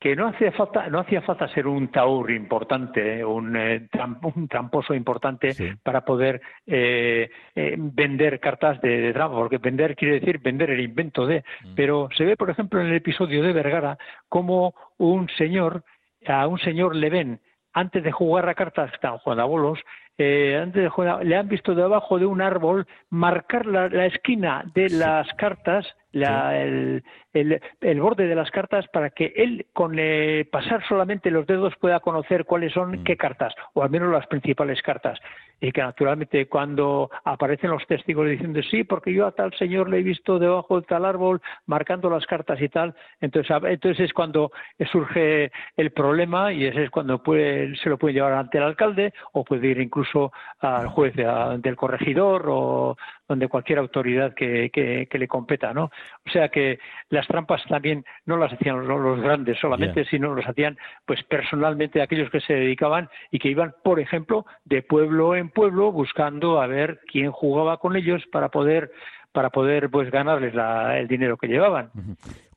que 0.00 0.16
no 0.16 0.28
hacía 0.28 0.50
falta 0.52 0.88
no 0.88 1.00
hacía 1.00 1.20
falta 1.20 1.46
ser 1.48 1.66
un 1.66 1.88
taur 1.88 2.30
importante 2.30 3.20
eh, 3.20 3.24
un, 3.24 3.54
eh, 3.54 3.86
un 4.34 4.48
tramposo 4.48 4.94
importante 4.94 5.54
para 5.82 6.04
poder 6.04 6.40
eh, 6.66 7.30
vender 7.54 8.40
cartas 8.40 8.80
de, 8.80 9.00
de 9.00 9.12
trampa 9.12 9.36
porque 9.36 9.58
vender 9.58 9.94
quiere 9.94 10.18
decir 10.18 10.38
vender 10.38 10.70
el 10.70 10.80
invento 10.80 11.26
de. 11.26 11.44
Mm. 11.64 11.74
pero 11.76 12.08
se 12.16 12.24
ve 12.24 12.36
por 12.36 12.50
ejemplo 12.50 12.80
en 12.80 12.86
el 12.86 12.94
episodio 12.94 13.42
de 13.42 13.52
Vergara 13.52 13.98
como 14.28 14.74
un 14.96 15.28
señor 15.36 15.84
a 16.26 16.46
un 16.46 16.58
señor 16.58 16.96
le 16.96 17.10
ven 17.10 17.40
antes 17.72 18.02
de 18.02 18.12
jugar 18.12 18.48
a 18.48 18.54
cartas 18.54 18.90
tan 19.00 19.18
Juan 19.18 19.38
Bolos, 19.46 19.78
eh, 20.18 20.58
antes 20.60 20.82
de 20.82 20.88
jugar, 20.88 21.24
le 21.24 21.36
han 21.36 21.48
visto 21.48 21.74
debajo 21.74 22.18
de 22.18 22.26
un 22.26 22.42
árbol 22.42 22.86
marcar 23.08 23.66
la, 23.66 24.06
esquina 24.06 24.64
de 24.74 24.90
las 24.90 25.26
cartas, 25.34 25.86
la, 26.12 26.60
el, 26.60 27.02
el, 27.32 27.60
el, 27.80 28.00
borde 28.00 28.26
de 28.26 28.34
las 28.34 28.50
cartas 28.50 28.86
para 28.88 29.10
que 29.10 29.32
él 29.36 29.66
con 29.72 29.94
eh, 29.98 30.46
pasar 30.50 30.86
solamente 30.88 31.30
los 31.30 31.46
dedos 31.46 31.74
pueda 31.76 32.00
conocer 32.00 32.44
cuáles 32.44 32.72
son 32.72 32.92
mm. 32.92 33.04
qué 33.04 33.16
cartas, 33.16 33.54
o 33.74 33.82
al 33.82 33.90
menos 33.90 34.12
las 34.12 34.26
principales 34.26 34.82
cartas. 34.82 35.18
Y 35.60 35.72
que 35.72 35.82
naturalmente 35.82 36.46
cuando 36.46 37.10
aparecen 37.24 37.70
los 37.70 37.86
testigos 37.86 38.28
diciendo 38.28 38.60
sí, 38.62 38.84
porque 38.84 39.12
yo 39.12 39.26
a 39.26 39.32
tal 39.32 39.52
señor 39.54 39.90
le 39.90 39.98
he 39.98 40.02
visto 40.02 40.38
debajo 40.38 40.80
de 40.80 40.86
tal 40.86 41.04
árbol 41.04 41.42
marcando 41.66 42.08
las 42.08 42.24
cartas 42.26 42.60
y 42.62 42.68
tal, 42.68 42.94
entonces, 43.20 43.54
entonces 43.64 44.06
es 44.06 44.12
cuando 44.14 44.50
surge 44.90 45.52
el 45.76 45.90
problema 45.92 46.52
y 46.52 46.64
ese 46.64 46.84
es 46.84 46.90
cuando 46.90 47.22
puede, 47.22 47.76
se 47.76 47.90
lo 47.90 47.98
puede 47.98 48.14
llevar 48.14 48.32
ante 48.32 48.56
el 48.56 48.64
alcalde 48.64 49.12
o 49.32 49.44
puede 49.44 49.68
ir 49.68 49.80
incluso 49.80 50.32
al 50.60 50.88
juez 50.88 51.14
del 51.14 51.76
corregidor 51.76 52.46
o 52.48 52.96
donde 53.30 53.46
cualquier 53.46 53.78
autoridad 53.78 54.34
que, 54.34 54.70
que, 54.70 55.18
le 55.18 55.28
competa, 55.28 55.72
¿no? 55.72 55.84
O 55.84 56.30
sea 56.32 56.48
que 56.48 56.80
las 57.20 57.28
trampas 57.28 57.62
también 57.68 58.02
no 58.24 58.38
las 58.38 58.50
hacían 58.50 58.88
los, 58.88 59.20
grandes 59.20 59.58
solamente, 59.60 60.06
sino 60.06 60.34
las 60.34 60.48
hacían 60.48 60.78
pues 61.04 61.22
personalmente 61.24 62.00
aquellos 62.00 62.30
que 62.30 62.40
se 62.40 62.54
dedicaban 62.54 63.10
y 63.30 63.38
que 63.38 63.50
iban, 63.50 63.74
por 63.84 64.00
ejemplo, 64.00 64.46
de 64.64 64.82
pueblo 64.82 65.36
en 65.36 65.50
pueblo 65.50 65.92
buscando 65.92 66.62
a 66.62 66.66
ver 66.66 67.00
quién 67.12 67.30
jugaba 67.30 67.76
con 67.76 67.94
ellos 67.94 68.22
para 68.32 68.48
poder 68.48 68.90
para 69.32 69.50
poder 69.50 69.90
pues 69.90 70.10
ganarles 70.10 70.54
el 70.98 71.06
dinero 71.08 71.36
que 71.36 71.46
llevaban. 71.46 71.90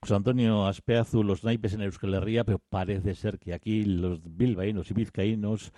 José 0.01 0.15
Antonio 0.15 0.65
Aspeazu, 0.65 1.23
los 1.23 1.43
naipes 1.43 1.73
en 1.73 1.81
Euskal 1.81 2.13
Herria, 2.13 2.45
pero 2.45 2.57
parece 2.57 3.13
ser 3.15 3.37
que 3.37 3.53
aquí 3.53 3.83
los 3.83 4.21
bilbaínos 4.23 4.89
y 4.89 4.93
vizcaínos 4.93 5.73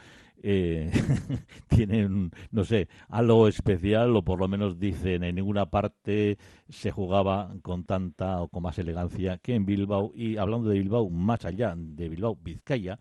eh, 0.48 0.92
tienen, 1.68 2.30
no 2.52 2.64
sé, 2.66 2.88
algo 3.10 3.48
especial 3.48 4.16
o 4.16 4.22
por 4.22 4.40
lo 4.40 4.48
menos 4.48 4.80
dicen 4.80 5.24
en 5.24 5.34
ninguna 5.36 5.72
parte 5.72 6.38
se 6.70 6.92
jugaba 6.92 7.52
con 7.64 7.84
tanta 7.84 8.42
o 8.42 8.48
con 8.48 8.62
más 8.62 8.78
elegancia 8.78 9.40
que 9.40 9.56
en 9.56 9.66
Bilbao. 9.66 10.12
Y 10.14 10.38
hablando 10.38 10.70
de 10.70 10.78
Bilbao, 10.78 11.10
más 11.10 11.46
allá 11.46 11.74
de 11.76 12.10
Bilbao, 12.10 12.38
Vizcaya, 12.40 13.00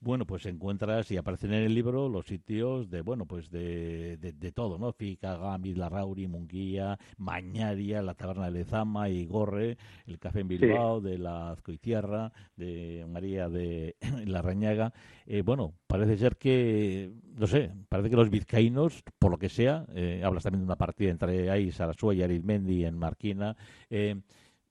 bueno, 0.00 0.24
pues 0.26 0.46
encuentras 0.46 1.10
y 1.10 1.18
aparecen 1.18 1.52
en 1.52 1.62
el 1.62 1.74
libro 1.74 2.08
los 2.08 2.26
sitios 2.26 2.88
de, 2.90 3.02
bueno, 3.02 3.26
pues 3.26 3.50
de, 3.50 4.16
de, 4.16 4.52
todo, 4.52 4.78
¿no? 4.78 4.92
Fica, 4.92 5.36
Gami, 5.36 5.74
Larrauri, 5.74 6.26
Munguía, 6.26 6.98
Mañaria, 7.18 8.00
la 8.00 8.14
Taberna 8.14 8.46
de 8.46 8.52
Lezama 8.52 9.10
y 9.10 9.26
Gorre, 9.26 9.76
el 10.06 10.18
Café 10.18 10.40
en 10.40 10.48
Bilbao, 10.48 11.02
de 11.02 11.18
la 11.18 11.50
Azcoitierra, 11.50 12.32
de 12.56 13.04
María 13.08 13.50
de 13.50 13.96
la 14.26 14.40
Rañaga. 14.40 14.94
Eh, 15.26 15.42
bueno, 15.42 15.74
parece 15.86 16.16
ser 16.16 16.36
que, 16.36 17.12
no 17.36 17.46
sé, 17.46 17.70
parece 17.88 18.08
que 18.08 18.16
los 18.16 18.30
vizcaínos, 18.30 19.04
por 19.18 19.30
lo 19.30 19.38
que 19.38 19.50
sea, 19.50 19.84
eh, 19.94 20.22
hablas 20.24 20.44
también 20.44 20.62
de 20.62 20.66
una 20.66 20.76
partida 20.76 21.10
entre 21.10 21.50
ahí, 21.50 21.70
Sarasua 21.70 22.14
y 22.14 22.22
Arizmendi 22.22 22.86
en 22.86 22.96
Marquina, 22.96 23.54
eh, 23.90 24.16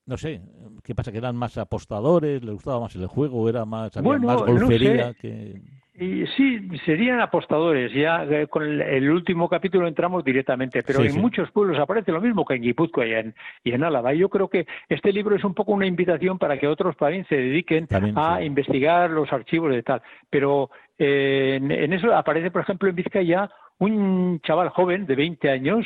no 0.09 0.17
sé, 0.17 0.41
¿qué 0.83 0.95
pasa? 0.95 1.11
¿Que 1.11 1.19
eran 1.19 1.35
más 1.35 1.57
apostadores? 1.57 2.43
¿Les 2.43 2.53
gustaba 2.55 2.79
más 2.79 2.95
el 2.95 3.05
juego? 3.05 3.47
¿Era 3.47 3.63
más, 3.63 3.95
más 4.03 4.41
golfería? 4.43 5.13
que... 5.13 5.61
Y 5.99 6.25
sí, 6.37 6.61
serían 6.85 7.19
apostadores. 7.19 7.93
Ya 7.93 8.23
eh, 8.23 8.47
con 8.47 8.63
el, 8.63 9.11
último 9.11 9.49
capítulo 9.49 9.85
entramos 9.85 10.23
directamente, 10.23 10.81
pero 10.81 11.03
en 11.03 11.19
muchos 11.19 11.51
pueblos 11.51 11.77
aparece 11.77 12.13
lo 12.13 12.21
mismo 12.21 12.45
que 12.45 12.55
en 12.55 12.61
Guipúzcoa 12.61 13.05
y 13.05 13.13
en, 13.13 13.35
y 13.65 13.73
en 13.73 13.83
Álava. 13.83 14.13
Yo 14.13 14.29
creo 14.29 14.47
que 14.47 14.65
este 14.87 15.11
libro 15.11 15.35
es 15.35 15.43
un 15.43 15.53
poco 15.53 15.73
una 15.73 15.85
invitación 15.85 16.39
para 16.39 16.57
que 16.57 16.67
otros 16.67 16.95
también 16.95 17.25
se 17.27 17.35
dediquen 17.35 17.87
a 18.15 18.41
investigar 18.41 19.09
los 19.11 19.31
archivos 19.31 19.71
de 19.71 19.83
tal. 19.83 20.01
Pero 20.29 20.71
eh, 20.97 21.59
en, 21.61 21.93
eso 21.93 22.15
aparece, 22.15 22.49
por 22.49 22.61
ejemplo, 22.61 22.89
en 22.89 22.95
Vizcaya 22.95 23.49
un 23.77 24.39
chaval 24.41 24.69
joven 24.69 25.05
de 25.05 25.15
20 25.15 25.49
años 25.49 25.85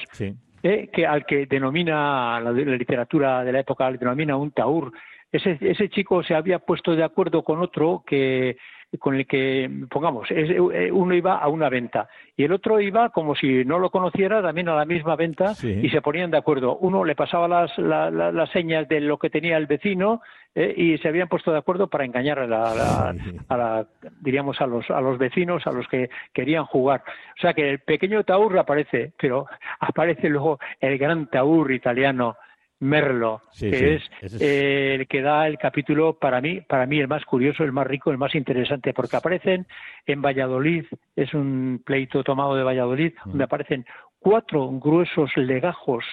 eh, 0.64 0.90
que 0.92 1.06
al 1.06 1.26
que 1.26 1.46
denomina 1.46 2.40
la, 2.40 2.52
literatura 2.52 3.44
de 3.44 3.52
la 3.52 3.60
época 3.60 3.92
le 3.92 3.98
denomina 3.98 4.38
un 4.38 4.52
taur. 4.52 4.92
Ese, 5.32 5.58
ese 5.62 5.90
chico 5.90 6.24
se 6.24 6.36
había 6.36 6.60
puesto 6.60 6.96
de 6.96 7.04
acuerdo 7.04 7.44
con 7.44 7.60
otro 7.62 8.04
que 8.08 8.58
con 9.00 9.16
el 9.16 9.26
que, 9.26 9.70
pongamos, 9.90 10.28
eh, 10.30 10.92
uno 10.92 11.16
iba 11.16 11.38
a 11.38 11.48
una 11.48 11.70
venta 11.70 12.08
y 12.36 12.44
el 12.44 12.52
otro 12.52 12.80
iba 12.80 13.10
como 13.10 13.36
si 13.36 13.66
no 13.66 13.80
lo 13.80 13.90
conociera 13.90 14.42
también 14.42 14.70
a 14.70 14.76
la 14.76 14.86
misma 14.86 15.16
venta 15.16 15.54
y 15.64 15.90
se 15.90 16.02
ponían 16.02 16.32
de 16.32 16.38
acuerdo. 16.38 16.78
Uno 16.78 17.04
le 17.04 17.16
pasaba 17.16 17.48
las, 17.48 17.78
las 17.78 18.50
señas 18.52 18.88
de 18.88 19.02
lo 19.02 19.18
que 19.18 19.30
tenía 19.30 19.58
el 19.58 19.68
vecino 19.68 20.22
eh, 20.56 20.74
y 20.76 20.98
se 21.00 21.08
habían 21.08 21.28
puesto 21.28 21.52
de 21.52 21.58
acuerdo 21.58 21.88
para 21.88 22.06
engañar 22.06 22.40
a 22.40 22.48
la, 22.48 23.16
a 23.48 23.58
la, 23.58 23.88
diríamos, 24.22 24.62
a 24.62 24.68
los, 24.68 24.90
a 24.92 25.02
los 25.02 25.18
vecinos, 25.18 25.66
a 25.66 25.72
los 25.72 25.88
que 25.88 26.10
querían 26.32 26.66
jugar. 26.66 27.04
O 27.38 27.42
sea 27.42 27.54
que 27.54 27.70
el 27.70 27.80
pequeño 27.80 28.24
taur 28.24 28.58
aparece, 28.58 29.14
pero 29.20 29.48
aparece 29.80 30.30
luego 30.30 30.60
el 30.80 30.98
gran 30.98 31.28
taur 31.28 31.72
italiano 31.72 32.38
Merlo, 32.84 33.42
que 33.58 33.96
es, 33.96 34.04
el 34.42 35.08
que 35.08 35.22
da 35.22 35.48
el 35.48 35.58
capítulo 35.58 36.14
para 36.20 36.42
mí, 36.42 36.62
para 36.62 36.86
mí 36.86 37.00
el 37.00 37.08
más 37.08 37.24
curioso, 37.26 37.64
el 37.64 37.72
más 37.72 37.88
rico, 37.88 38.12
el 38.12 38.18
más 38.18 38.36
interesante, 38.36 38.94
porque 38.94 39.16
aparecen 39.16 39.66
en 40.06 40.22
Valladolid, 40.22 40.86
es 41.16 41.34
un 41.34 41.82
pleito 41.86 42.24
tomado 42.24 42.56
de 42.56 42.64
Valladolid, 42.64 43.14
mm. 43.14 43.30
donde 43.30 43.44
aparecen 43.46 43.86
cuatro 44.20 44.70
gruesos 44.72 45.32
legajos 45.38 46.04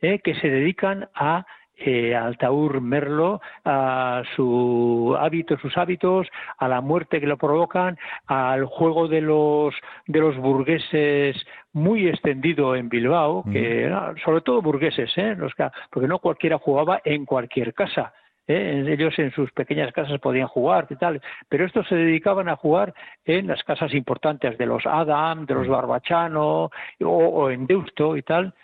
eh, 0.00 0.20
que 0.20 0.34
se 0.36 0.48
dedican 0.48 1.08
a 1.14 1.46
eh, 1.76 2.14
al 2.14 2.38
Taur 2.38 2.80
Merlo, 2.80 3.40
a 3.64 4.22
su 4.36 5.16
hábito, 5.18 5.58
sus 5.58 5.76
hábitos, 5.76 6.28
a 6.58 6.68
la 6.68 6.80
muerte 6.80 7.20
que 7.20 7.26
lo 7.26 7.36
provocan, 7.36 7.98
al 8.26 8.64
juego 8.66 9.08
de 9.08 9.20
los 9.20 9.74
de 10.06 10.20
los 10.20 10.36
burgueses 10.36 11.36
muy 11.72 12.06
extendido 12.06 12.76
en 12.76 12.88
Bilbao, 12.88 13.44
que 13.50 13.92
sobre 14.24 14.42
todo 14.42 14.62
burgueses, 14.62 15.10
¿eh? 15.16 15.34
Los 15.36 15.52
porque 15.90 16.08
no 16.08 16.20
cualquiera 16.20 16.58
jugaba 16.58 17.00
en 17.04 17.24
cualquier 17.24 17.74
casa. 17.74 18.12
¿eh? 18.46 18.84
ellos 18.86 19.18
en 19.18 19.32
sus 19.32 19.50
pequeñas 19.52 19.92
casas 19.92 20.20
podían 20.20 20.48
jugar 20.48 20.86
y 20.90 20.96
tal, 20.96 21.20
pero 21.48 21.64
estos 21.64 21.86
se 21.88 21.96
dedicaban 21.96 22.48
a 22.48 22.56
jugar 22.56 22.94
en 23.24 23.46
las 23.46 23.62
casas 23.64 23.94
importantes 23.94 24.58
de 24.58 24.66
los 24.66 24.84
Adam, 24.86 25.46
de 25.46 25.54
los 25.54 25.68
Barbachano 25.68 26.70
o, 27.00 27.08
o 27.08 27.50
en 27.50 27.66
Deusto 27.66 28.16
y 28.16 28.22
tal, 28.22 28.54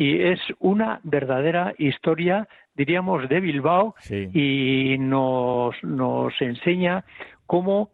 y 0.00 0.22
es 0.22 0.40
una 0.60 0.98
verdadera 1.02 1.74
historia, 1.76 2.48
diríamos, 2.74 3.28
de 3.28 3.38
Bilbao 3.38 3.94
y 4.08 4.96
nos, 4.98 5.74
nos 5.82 6.32
enseña 6.40 7.04
cómo, 7.44 7.90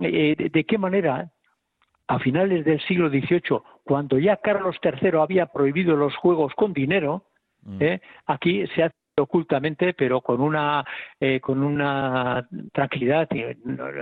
eh, 0.00 0.36
de, 0.38 0.64
qué 0.64 0.78
manera 0.78 1.30
a 2.08 2.18
finales 2.18 2.64
del 2.64 2.80
siglo 2.86 3.10
XVIII, 3.10 3.60
cuando 3.84 4.18
ya 4.18 4.38
Carlos 4.38 4.76
III 4.82 5.18
había 5.20 5.46
prohibido 5.46 5.96
los 5.96 6.16
juegos 6.16 6.54
con 6.54 6.72
dinero, 6.72 7.24
mm. 7.64 7.76
eh, 7.78 8.00
aquí 8.24 8.66
se 8.68 8.84
hace 8.84 8.96
ocultamente, 9.20 9.94
pero 9.94 10.20
con 10.20 10.40
una 10.40 10.84
eh, 11.18 11.40
con 11.40 11.62
una 11.62 12.48
tranquilidad 12.72 13.28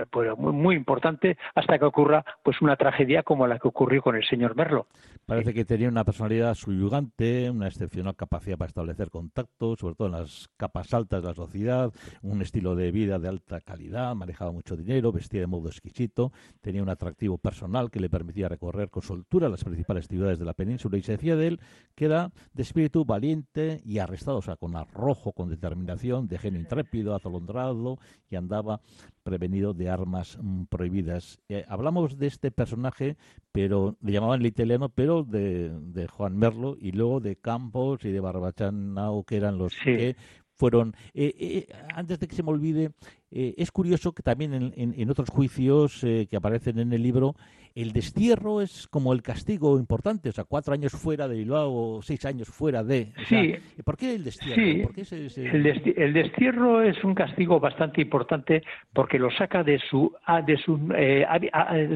pues, 0.09 0.37
muy, 0.37 0.53
muy, 0.53 0.75
importante 0.75 1.37
hasta 1.55 1.77
que 1.77 1.85
ocurra 1.85 2.23
pues 2.43 2.61
una 2.61 2.75
tragedia 2.75 3.23
como 3.23 3.47
la 3.47 3.59
que 3.59 3.67
ocurrió 3.67 4.01
con 4.01 4.15
el 4.15 4.23
señor 4.25 4.55
Merlo. 4.55 4.87
Parece 5.25 5.53
que 5.53 5.65
tenía 5.65 5.89
una 5.89 6.03
personalidad 6.03 6.53
subyugante, 6.55 7.49
una 7.49 7.67
excepcional 7.67 8.15
capacidad 8.15 8.57
para 8.57 8.69
establecer 8.69 9.09
contactos, 9.09 9.79
sobre 9.79 9.95
todo 9.95 10.07
en 10.07 10.13
las 10.13 10.49
capas 10.57 10.93
altas 10.93 11.21
de 11.21 11.27
la 11.27 11.33
sociedad, 11.33 11.91
un 12.21 12.41
estilo 12.41 12.75
de 12.75 12.91
vida 12.91 13.19
de 13.19 13.27
alta 13.27 13.61
calidad, 13.61 14.15
manejaba 14.15 14.51
mucho 14.51 14.75
dinero, 14.75 15.11
vestía 15.11 15.41
de 15.41 15.47
modo 15.47 15.69
exquisito, 15.69 16.31
tenía 16.61 16.81
un 16.81 16.89
atractivo 16.89 17.37
personal 17.37 17.91
que 17.91 17.99
le 17.99 18.09
permitía 18.09 18.49
recorrer 18.49 18.89
con 18.89 19.03
soltura 19.03 19.49
las 19.49 19.63
principales 19.63 20.07
ciudades 20.07 20.39
de 20.39 20.45
la 20.45 20.53
península 20.53 20.97
y 20.97 21.01
se 21.01 21.13
decía 21.13 21.35
de 21.35 21.47
él 21.47 21.59
que 21.95 22.05
era 22.05 22.31
de 22.53 22.63
espíritu 22.63 23.05
valiente 23.05 23.81
y 23.83 23.99
arrestado, 23.99 24.37
o 24.37 24.41
sea, 24.41 24.55
con 24.55 24.75
arroz 24.75 25.08
rojo 25.09 25.31
con 25.31 25.49
determinación, 25.49 26.27
de 26.27 26.37
genio 26.37 26.59
intrépido, 26.59 27.15
atolondrado 27.15 27.97
y 28.29 28.35
andaba 28.35 28.81
prevenido 29.23 29.73
de 29.73 29.89
armas 29.89 30.37
mm, 30.39 30.65
prohibidas. 30.65 31.39
Eh, 31.49 31.65
hablamos 31.67 32.17
de 32.19 32.27
este 32.27 32.51
personaje, 32.51 33.17
pero 33.51 33.95
le 34.01 34.11
llamaban 34.11 34.41
el 34.41 34.45
italiano, 34.45 34.89
pero 34.89 35.23
de, 35.23 35.69
de, 35.69 36.07
Juan 36.07 36.37
Merlo 36.37 36.77
y 36.79 36.91
luego 36.91 37.19
de 37.19 37.35
Campos 37.37 38.05
y 38.05 38.11
de 38.11 38.19
Barbachanao, 38.19 39.23
que 39.23 39.37
eran 39.37 39.57
los 39.57 39.73
que 39.83 40.15
fueron, 40.53 40.93
eh, 41.13 41.33
eh, 41.39 41.67
antes 41.95 42.19
de 42.19 42.27
que 42.27 42.35
se 42.35 42.43
me 42.43 42.51
olvide, 42.51 42.91
eh, 43.31 43.53
es 43.57 43.71
curioso 43.71 44.11
que 44.13 44.23
también 44.23 44.53
en, 44.53 44.73
en, 44.75 45.09
otros 45.09 45.29
juicios 45.29 46.01
que 46.01 46.35
aparecen 46.35 46.79
en 46.79 46.93
el 46.93 47.03
libro, 47.03 47.35
el 47.75 47.93
destierro 47.93 48.61
es 48.61 48.87
como 48.87 49.13
el 49.13 49.21
castigo 49.21 49.77
importante, 49.77 50.29
o 50.29 50.31
sea, 50.31 50.43
cuatro 50.43 50.73
años 50.73 50.91
fuera 50.91 51.27
de 51.27 51.37
Bilbao 51.37 51.71
o 51.71 52.01
seis 52.01 52.25
años 52.25 52.47
fuera 52.47 52.83
de... 52.83 53.13
sí. 53.27 53.53
¿Por 53.83 53.97
qué 53.97 54.15
el 54.15 54.23
destierro? 54.23 54.89
El, 54.95 56.13
destierro 56.13 56.81
es 56.81 57.03
un 57.03 57.13
castigo 57.13 57.59
bastante 57.59 58.01
importante 58.01 58.63
porque 58.93 59.19
lo 59.19 59.31
saca 59.31 59.63
de 59.63 59.79
su, 59.89 60.11
de 60.45 60.57
su, 60.57 60.77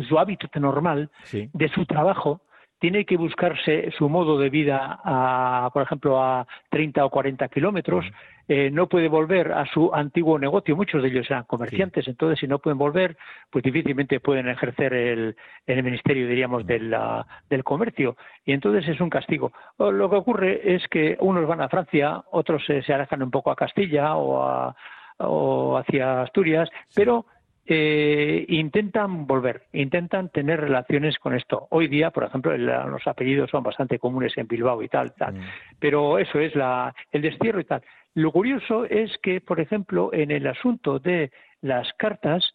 su 0.08 0.20
hábito 0.20 0.48
normal, 0.60 1.10
de 1.32 1.70
su 1.70 1.86
trabajo, 1.86 2.42
tiene 2.84 3.06
que 3.06 3.16
buscarse 3.16 3.92
su 3.98 4.10
modo 4.10 4.38
de 4.38 4.50
vida, 4.50 5.00
a, 5.06 5.70
por 5.72 5.84
ejemplo, 5.84 6.22
a 6.22 6.46
30 6.70 7.06
o 7.06 7.10
40 7.10 7.48
kilómetros, 7.48 8.06
eh, 8.46 8.70
no 8.72 8.90
puede 8.90 9.08
volver 9.08 9.54
a 9.54 9.66
su 9.68 9.96
antiguo 9.96 10.38
negocio. 10.38 10.76
Muchos 10.76 11.02
de 11.02 11.08
ellos 11.08 11.26
eran 11.30 11.46
comerciantes, 11.46 12.06
entonces 12.10 12.40
si 12.40 12.46
no 12.46 12.60
pueden 12.60 12.78
volver, 12.78 13.16
pues 13.50 13.64
difícilmente 13.64 14.20
pueden 14.20 14.50
ejercer 14.50 14.94
el, 14.96 15.38
el 15.66 15.82
ministerio, 15.82 16.28
diríamos, 16.28 16.68
del, 16.68 16.94
del 17.50 17.64
comercio. 17.64 18.18
Y 18.44 18.52
entonces 18.52 18.86
es 18.90 19.00
un 19.00 19.10
castigo. 19.10 19.54
Lo 19.80 20.10
que 20.10 20.18
ocurre 20.18 20.76
es 20.76 20.86
que 20.90 21.16
unos 21.22 21.48
van 21.48 21.62
a 21.62 21.70
Francia, 21.70 22.22
otros 22.32 22.66
se, 22.66 22.82
se 22.82 22.94
alejan 22.94 23.24
un 23.24 23.32
poco 23.32 23.50
a 23.50 23.56
Castilla 23.56 24.18
o, 24.18 24.44
a, 24.44 24.76
o 25.20 25.78
hacia 25.78 26.24
Asturias, 26.24 26.70
pero 26.94 27.28
eh, 27.66 28.46
intentan 28.50 29.26
volver, 29.26 29.64
intentan 29.72 30.30
tener 30.30 30.60
relaciones 30.60 31.18
con 31.18 31.34
esto. 31.34 31.68
Hoy 31.70 31.88
día, 31.88 32.12
por 32.12 32.26
ejemplo, 32.26 32.58
los 32.58 33.08
apellidos 33.08 33.50
son 33.50 33.64
bastante 33.64 34.00
comunes 34.00 34.38
en 34.38 34.48
Bilbao 34.48 34.82
y 34.84 34.90
tal, 34.90 35.14
tal. 35.14 35.36
Mm. 35.36 35.42
pero 35.80 36.20
eso 36.20 36.40
es 36.40 36.56
la, 36.56 36.94
el 37.12 37.22
destierro 37.22 37.62
y 37.62 37.66
tal. 37.66 37.82
Lo 38.16 38.32
curioso 38.32 38.86
es 38.86 39.18
que, 39.20 39.42
por 39.42 39.60
ejemplo, 39.60 40.10
en 40.14 40.32
el 40.32 40.46
asunto 40.46 41.00
de 41.00 41.32
las 41.62 41.92
cartas, 41.94 42.54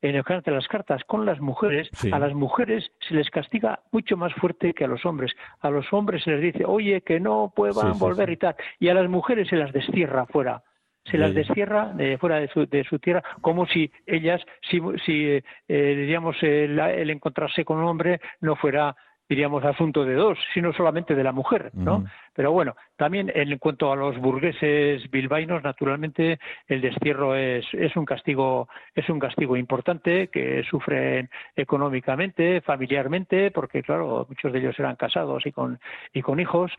en 0.00 0.14
el 0.14 0.24
caso 0.24 0.42
de 0.42 0.52
las 0.52 0.68
cartas 0.68 1.02
con 1.04 1.26
las 1.26 1.40
mujeres, 1.40 1.90
a 2.12 2.18
las 2.18 2.32
mujeres 2.32 2.90
se 3.00 3.14
les 3.14 3.28
castiga 3.30 3.80
mucho 3.90 4.16
más 4.16 4.32
fuerte 4.34 4.74
que 4.74 4.84
a 4.84 4.88
los 4.88 5.04
hombres. 5.04 5.32
A 5.60 5.70
los 5.70 5.92
hombres 5.92 6.22
se 6.22 6.30
les 6.30 6.40
dice, 6.40 6.64
oye, 6.64 7.02
que 7.02 7.18
no 7.18 7.52
puedan 7.54 7.98
volver 7.98 8.30
y 8.30 8.36
tal, 8.36 8.54
y 8.78 8.88
a 8.88 8.94
las 8.94 9.08
mujeres 9.08 9.48
se 9.48 9.56
las 9.56 9.72
destierra 9.72 10.24
fuera 10.26 10.62
se 11.10 11.18
las 11.18 11.34
destierra 11.34 11.92
de 11.94 12.18
fuera 12.18 12.40
de 12.40 12.48
su, 12.48 12.66
de 12.66 12.84
su 12.84 12.98
tierra, 12.98 13.22
como 13.40 13.66
si 13.66 13.90
ellas, 14.06 14.42
si, 14.68 14.80
si 15.04 15.26
eh, 15.26 15.42
diríamos, 15.68 16.36
el, 16.42 16.78
el, 16.78 17.10
encontrarse 17.10 17.64
con 17.64 17.78
un 17.78 17.84
hombre 17.84 18.20
no 18.40 18.56
fuera, 18.56 18.96
diríamos, 19.28 19.64
asunto 19.64 20.04
de 20.04 20.14
dos, 20.14 20.38
sino 20.54 20.72
solamente 20.72 21.14
de 21.14 21.24
la 21.24 21.32
mujer, 21.32 21.70
¿no? 21.74 22.04
Pero 22.34 22.52
bueno, 22.52 22.76
también 22.96 23.32
en 23.34 23.56
cuanto 23.58 23.90
a 23.90 23.96
los 23.96 24.18
burgueses 24.18 25.10
bilbaínos, 25.10 25.62
naturalmente 25.62 26.38
el 26.68 26.80
destierro 26.80 27.34
es, 27.34 27.64
es 27.72 27.96
un 27.96 28.04
castigo, 28.04 28.68
es 28.94 29.08
un 29.08 29.18
castigo 29.18 29.56
importante 29.56 30.28
que 30.28 30.62
sufren 30.68 31.30
económicamente, 31.56 32.60
familiarmente, 32.60 33.50
porque 33.50 33.82
claro, 33.82 34.26
muchos 34.28 34.52
de 34.52 34.58
ellos 34.58 34.78
eran 34.78 34.96
casados 34.96 35.46
y 35.46 35.52
con, 35.52 35.78
y 36.12 36.22
con 36.22 36.38
hijos. 36.38 36.70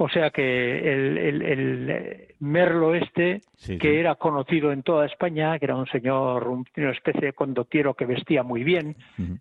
O 0.00 0.08
sea 0.08 0.30
que 0.30 0.92
el, 0.92 1.18
el, 1.18 2.34
Merlo 2.38 2.94
este, 2.94 3.40
que 3.80 3.98
era 3.98 4.14
conocido 4.14 4.70
en 4.70 4.84
toda 4.84 5.06
España, 5.06 5.58
que 5.58 5.64
era 5.64 5.74
un 5.74 5.88
señor, 5.88 6.46
una 6.46 6.92
especie 6.92 7.20
de 7.20 7.32
condotiero 7.32 7.94
que 7.94 8.06
vestía 8.06 8.44
muy 8.44 8.62
bien, 8.62 8.94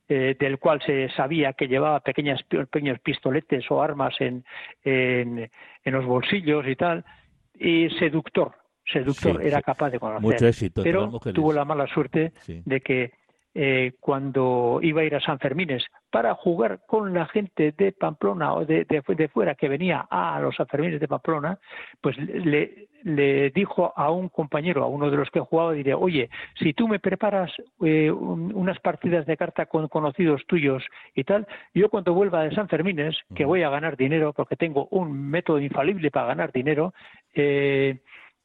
eh, 0.10 0.36
del 0.40 0.58
cual 0.58 0.82
se 0.84 1.10
sabía 1.10 1.54
que 1.54 1.68
llevaba 1.68 2.00
pequeñas, 2.00 2.42
pequeños 2.42 2.98
pistoletes 3.02 3.70
o 3.70 3.84
armas 3.84 4.16
en, 4.20 4.44
en, 4.84 5.48
los 5.86 6.06
bolsillos 6.06 6.68
y 6.68 6.76
tal, 6.76 7.06
y 7.54 7.92
seductor, 8.00 8.54
seductor, 8.84 9.40
era 9.44 9.62
capaz 9.62 9.92
de 9.92 10.00
conocer. 10.00 10.22
Mucho 10.24 10.48
éxito. 10.48 10.82
Pero 10.82 11.20
tuvo 11.36 11.54
la 11.54 11.66
mala 11.66 11.86
suerte 11.86 12.34
de 12.48 12.82
que 12.82 13.12
eh, 13.54 13.94
cuando 14.00 14.80
iba 14.82 15.02
a 15.02 15.06
ir 15.06 15.14
a 15.14 15.22
San 15.22 15.38
Fermines 15.38 15.84
para 16.18 16.34
jugar 16.34 16.80
con 16.88 17.14
la 17.14 17.28
gente 17.28 17.76
de 17.78 17.92
Pamplona 17.92 18.56
o 18.56 18.66
de, 18.66 18.86
de, 18.86 19.28
fuera 19.28 19.54
que 19.54 19.70
venía 19.70 20.08
a 20.10 20.40
los 20.40 20.56
San 20.56 20.66
Fermines 20.66 21.00
de 21.00 21.08
Pamplona, 21.08 21.60
pues 22.02 22.18
le, 22.18 22.88
le, 23.04 23.52
dijo 23.52 23.94
a 23.96 24.10
un 24.10 24.28
compañero, 24.30 24.84
a 24.84 24.88
uno 24.88 25.12
de 25.12 25.18
los 25.18 25.30
que 25.30 25.42
jugaba, 25.42 25.74
diría, 25.74 25.96
oye, 25.96 26.32
si 26.58 26.74
tú 26.74 26.88
me 26.88 26.98
preparas 26.98 27.52
eh, 27.84 28.10
unas 28.10 28.80
partidas 28.80 29.28
de 29.28 29.38
carta 29.38 29.68
con 29.68 29.88
conocidos 29.90 30.42
tuyos 30.48 30.84
y 31.14 31.24
tal, 31.24 31.46
yo 31.76 31.88
cuando 31.92 32.16
vuelva 32.16 32.46
de 32.46 32.56
San 32.56 32.68
Fermines, 32.68 33.16
que 33.36 33.46
voy 33.46 33.62
a 33.62 33.70
ganar 33.70 33.96
dinero, 33.96 34.34
porque 34.34 34.56
tengo 34.56 34.88
un 34.90 35.30
método 35.30 35.60
infalible 35.60 36.10
para 36.10 36.30
ganar 36.30 36.52
dinero, 36.52 36.96
eh, 37.36 38.00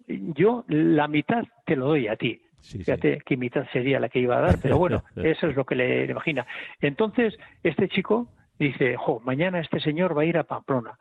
yo 0.06 0.66
la 0.68 1.08
mitad 1.08 1.44
te 1.64 1.76
lo 1.76 1.86
doy 1.86 2.06
a 2.08 2.16
ti. 2.16 2.38
Fíjate 2.62 3.20
qué 3.26 3.36
mitad 3.36 3.66
sería 3.72 3.98
la 3.98 4.08
que 4.08 4.20
iba 4.20 4.38
a 4.38 4.40
dar, 4.40 4.56
pero 4.62 4.78
bueno, 4.78 5.02
eso 5.16 5.48
es 5.48 5.56
lo 5.56 5.64
que 5.64 5.74
le, 5.74 6.04
imagina. 6.04 6.46
Entonces, 6.80 7.36
este 7.62 7.88
chico 7.88 8.28
dice, 8.58 8.96
jo, 8.96 9.20
mañana 9.24 9.60
este 9.60 9.80
señor 9.80 10.16
va 10.16 10.22
a 10.22 10.26
ir 10.26 10.38
a 10.38 10.44
Pamplona, 10.44 10.98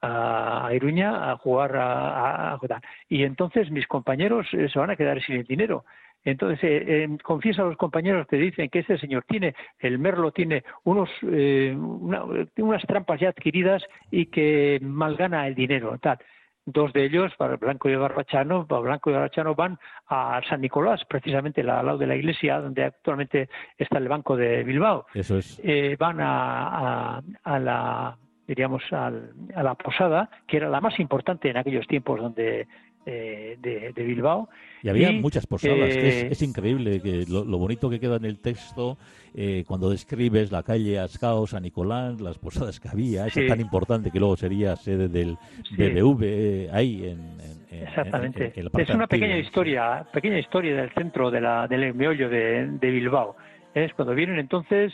a 0.00 0.70
Iruña, 0.74 1.30
a 1.30 1.36
jugar 1.36 1.76
a, 1.76 2.54
a, 2.54 2.60
Y 3.08 3.24
entonces 3.24 3.70
mis 3.70 3.86
compañeros 3.86 4.46
eh, 4.52 4.68
se 4.72 4.78
van 4.78 4.90
a 4.90 4.96
quedar 4.96 5.22
sin 5.22 5.36
el 5.36 5.44
dinero. 5.44 5.84
Entonces, 6.24 6.62
eh, 6.62 7.04
eh, 7.04 7.18
confiesa 7.22 7.62
a 7.62 7.66
los 7.66 7.76
compañeros 7.76 8.26
que 8.28 8.36
dicen 8.36 8.68
que 8.68 8.80
este 8.80 8.98
señor 8.98 9.24
tiene, 9.26 9.54
el 9.80 9.98
Merlo 9.98 10.30
tiene 10.30 10.62
unos, 10.84 11.10
eh, 11.22 11.76
unas 11.76 12.82
trampas 12.86 13.20
ya 13.20 13.30
adquiridas 13.30 13.82
y 14.10 14.26
que 14.26 14.78
malgana 14.82 15.46
el 15.48 15.54
dinero. 15.54 15.98
Tal 15.98 16.18
dos 16.64 16.92
de 16.92 17.04
ellos, 17.04 17.32
para 17.36 17.56
Blanco 17.56 17.88
y 17.88 17.96
Barbachano, 17.96 18.64
Blanco 18.64 19.10
y 19.10 19.12
Barbachano 19.12 19.54
van 19.54 19.78
a 20.08 20.40
San 20.48 20.60
Nicolás, 20.60 21.02
precisamente 21.08 21.60
al 21.62 21.66
lado 21.66 21.98
de 21.98 22.06
la 22.06 22.16
iglesia 22.16 22.60
donde 22.60 22.84
actualmente 22.84 23.48
está 23.76 23.98
el 23.98 24.08
Banco 24.08 24.36
de 24.36 24.62
Bilbao. 24.64 25.06
Eso 25.14 25.38
es. 25.38 25.60
Eh, 25.62 25.96
van 25.98 26.20
a, 26.20 27.22
a, 27.42 27.58
la 27.58 28.16
diríamos 28.46 28.82
a 28.92 29.10
la 29.10 29.74
posada, 29.74 30.28
que 30.46 30.58
era 30.58 30.68
la 30.68 30.80
más 30.80 30.98
importante 31.00 31.48
en 31.48 31.56
aquellos 31.56 31.86
tiempos 31.86 32.20
donde 32.20 32.66
eh, 33.04 33.56
de, 33.60 34.02
Bilbao. 34.04 34.48
Y 34.80 34.88
había 34.88 35.10
muchas 35.10 35.44
posadas, 35.46 35.90
es, 35.90 36.40
eh, 36.40 36.44
increíble 36.44 37.00
que 37.00 37.24
lo, 37.28 37.44
bonito 37.58 37.90
que 37.90 37.98
queda 37.98 38.16
en 38.16 38.24
el 38.24 38.38
texto 38.38 38.96
eh, 39.34 39.64
cuando 39.66 39.90
describes 39.90 40.52
la 40.52 40.62
calle 40.62 41.00
Ascao, 41.00 41.46
San 41.48 41.64
Nicolás, 41.64 42.20
las 42.20 42.38
posadas 42.38 42.78
que 42.78 42.88
había, 42.88 43.26
esa 43.26 43.40
tan 43.46 43.60
importante 43.60 44.12
que 44.12 44.20
luego 44.20 44.36
sería 44.36 44.76
sede 44.76 45.08
del 45.08 45.36
BBV 45.72 46.72
ahí 46.72 47.08
en, 47.08 47.38
Exactamente. 47.70 48.52
es 48.54 48.90
una 48.90 49.08
pequeña 49.08 49.38
historia, 49.38 50.06
pequeña 50.12 50.38
historia 50.38 50.76
del 50.76 50.90
centro 50.90 51.30
de 51.30 51.40
la, 51.40 51.66
del 51.66 51.94
meollo 51.94 52.28
de, 52.28 52.68
de 52.68 52.90
Bilbao. 52.90 53.36
Es 53.74 53.92
cuando 53.94 54.14
vienen 54.14 54.38
entonces, 54.38 54.92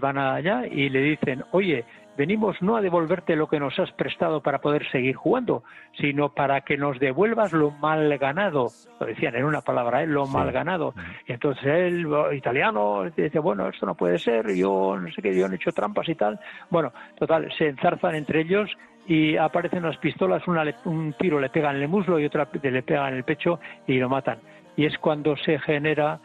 van 0.00 0.18
allá 0.18 0.66
y 0.66 0.90
le 0.90 1.00
dicen, 1.00 1.44
oye, 1.52 1.84
venimos 2.20 2.60
no 2.60 2.76
a 2.76 2.82
devolverte 2.82 3.34
lo 3.34 3.48
que 3.48 3.58
nos 3.58 3.78
has 3.78 3.90
prestado 3.92 4.42
para 4.42 4.58
poder 4.58 4.86
seguir 4.90 5.14
jugando, 5.14 5.62
sino 5.98 6.28
para 6.28 6.60
que 6.60 6.76
nos 6.76 6.98
devuelvas 6.98 7.54
lo 7.54 7.70
mal 7.70 8.18
ganado. 8.18 8.66
Lo 9.00 9.06
decían 9.06 9.36
en 9.36 9.46
una 9.46 9.62
palabra, 9.62 10.02
¿eh? 10.02 10.06
lo 10.06 10.26
mal 10.26 10.52
ganado. 10.52 10.92
Y 11.26 11.32
entonces 11.32 11.64
él, 11.64 12.06
italiano, 12.32 13.04
dice, 13.16 13.38
bueno, 13.38 13.66
esto 13.70 13.86
no 13.86 13.94
puede 13.94 14.18
ser, 14.18 14.54
yo 14.54 14.98
no 15.00 15.10
sé 15.10 15.22
qué, 15.22 15.34
yo 15.34 15.46
han 15.46 15.54
hecho 15.54 15.72
trampas 15.72 16.10
y 16.10 16.14
tal. 16.14 16.38
Bueno, 16.68 16.92
total, 17.18 17.50
se 17.56 17.68
enzarzan 17.68 18.14
entre 18.14 18.42
ellos 18.42 18.70
y 19.06 19.38
aparecen 19.38 19.82
las 19.82 19.96
pistolas, 19.96 20.46
una, 20.46 20.62
un 20.84 21.14
tiro 21.14 21.40
le 21.40 21.48
pega 21.48 21.70
en 21.70 21.80
el 21.80 21.88
muslo 21.88 22.20
y 22.20 22.26
otra 22.26 22.46
le 22.62 22.82
pega 22.82 23.08
en 23.08 23.14
el 23.14 23.24
pecho 23.24 23.60
y 23.86 23.96
lo 23.96 24.10
matan. 24.10 24.40
Y 24.76 24.84
es 24.84 24.98
cuando 24.98 25.38
se 25.38 25.58
genera 25.58 26.20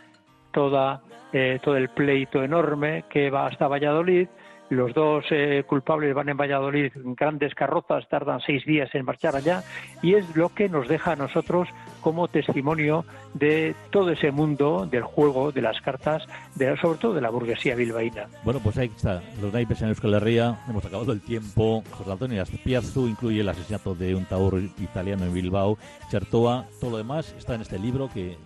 toda, 0.52 1.00
eh, 1.32 1.58
todo 1.64 1.78
el 1.78 1.88
pleito 1.88 2.44
enorme 2.44 3.06
que 3.10 3.30
va 3.30 3.48
hasta 3.48 3.70
Valladolid, 3.70 4.28
los 4.70 4.94
dos 4.94 5.26
eh, 5.32 5.64
culpables 5.68 6.14
van 6.14 6.30
en 6.30 6.38
Valladolid 6.38 6.92
en 6.96 7.16
grandes 7.16 7.54
carrozas, 7.54 8.08
tardan 8.10 8.40
seis 8.46 8.66
días 8.66 8.90
en 8.94 9.06
marchar 9.06 9.36
allá 9.36 9.64
y 10.02 10.16
es 10.16 10.36
lo 10.36 10.50
que 10.50 10.70
nos 10.70 10.88
deja 10.88 11.14
a 11.14 11.16
nosotros 11.16 11.68
como 12.02 12.28
testimonio 12.28 13.06
de 13.34 13.76
todo 13.92 14.12
ese 14.12 14.32
mundo 14.32 14.88
del 14.90 15.04
juego, 15.04 15.52
de 15.52 15.62
las 15.62 15.80
cartas, 15.82 16.26
de, 16.56 16.76
sobre 16.78 17.00
todo 17.00 17.14
de 17.14 17.22
la 17.22 17.30
burguesía 17.30 17.76
bilbaína. 17.76 18.28
Bueno, 18.44 18.60
pues 18.64 18.78
ahí 18.78 18.92
está, 18.96 19.22
los 19.42 19.54
naipes 19.54 19.82
en 19.82 19.90
Euskal 19.90 20.14
Herria, 20.14 20.60
hemos 20.68 20.86
acabado 20.86 21.12
el 21.12 21.22
tiempo. 21.22 21.84
José 21.92 22.12
Antonio 22.12 22.42
Aspiazu 22.42 23.08
incluye 23.08 23.42
el 23.42 23.50
asesinato 23.50 23.96
de 23.96 24.16
un 24.16 24.26
taur 24.26 24.60
italiano 24.80 25.26
en 25.26 25.34
Bilbao, 25.34 25.78
Chertoa, 26.10 26.66
todo 26.80 26.92
lo 26.92 26.98
demás 26.98 27.34
está 27.38 27.56
en 27.56 27.62
este 27.62 27.80
libro 27.80 28.10
que 28.14 28.38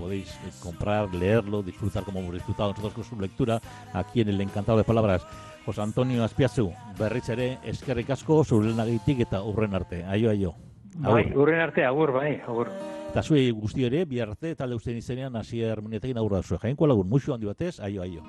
podéis 0.00 0.34
comprar, 0.62 1.14
leerlo, 1.14 1.62
disfrutar 1.62 2.04
como 2.04 2.20
hemos 2.20 2.34
disfrutado 2.34 2.70
nosotros 2.70 2.94
con 2.94 3.04
su 3.04 3.20
lectura 3.20 3.60
aquí 3.92 4.22
en 4.22 4.30
el 4.30 4.40
Encantado 4.40 4.78
de 4.78 4.84
Palabras. 4.84 5.26
José 5.66 5.82
Antonio 5.82 6.24
Azpiazu, 6.24 6.70
berriz 6.98 7.28
ere 7.28 7.58
eskerrik 7.68 8.10
asko 8.10 8.42
zurenagitik 8.44 9.20
eta 9.26 9.42
urren 9.44 9.74
arte. 9.74 10.04
Aio, 10.04 10.30
aio. 10.30 10.54
Bai, 10.96 11.30
urren 11.34 11.60
arte, 11.60 11.84
agur, 11.84 12.12
bai, 12.12 12.40
agur. 12.46 12.70
Eta 13.10 13.22
zuei 13.22 13.50
guzti 13.50 13.84
ere, 13.84 14.04
bi 14.06 14.20
arte, 14.20 14.54
talde 14.54 14.78
usten 14.78 14.96
izenean, 14.96 15.36
hasier 15.36 15.72
harmonietekin 15.74 16.18
aurra 16.18 16.42
zuen. 16.42 16.60
Jainko 16.62 16.86
lagun, 16.86 17.08
musu 17.08 17.34
handi 17.34 17.46
batez, 17.46 17.78
aio, 17.80 18.02
aio. 18.02 18.24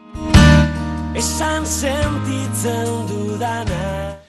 Esan 1.16 1.66
sentitzen 1.66 3.08
dudana 3.10 4.22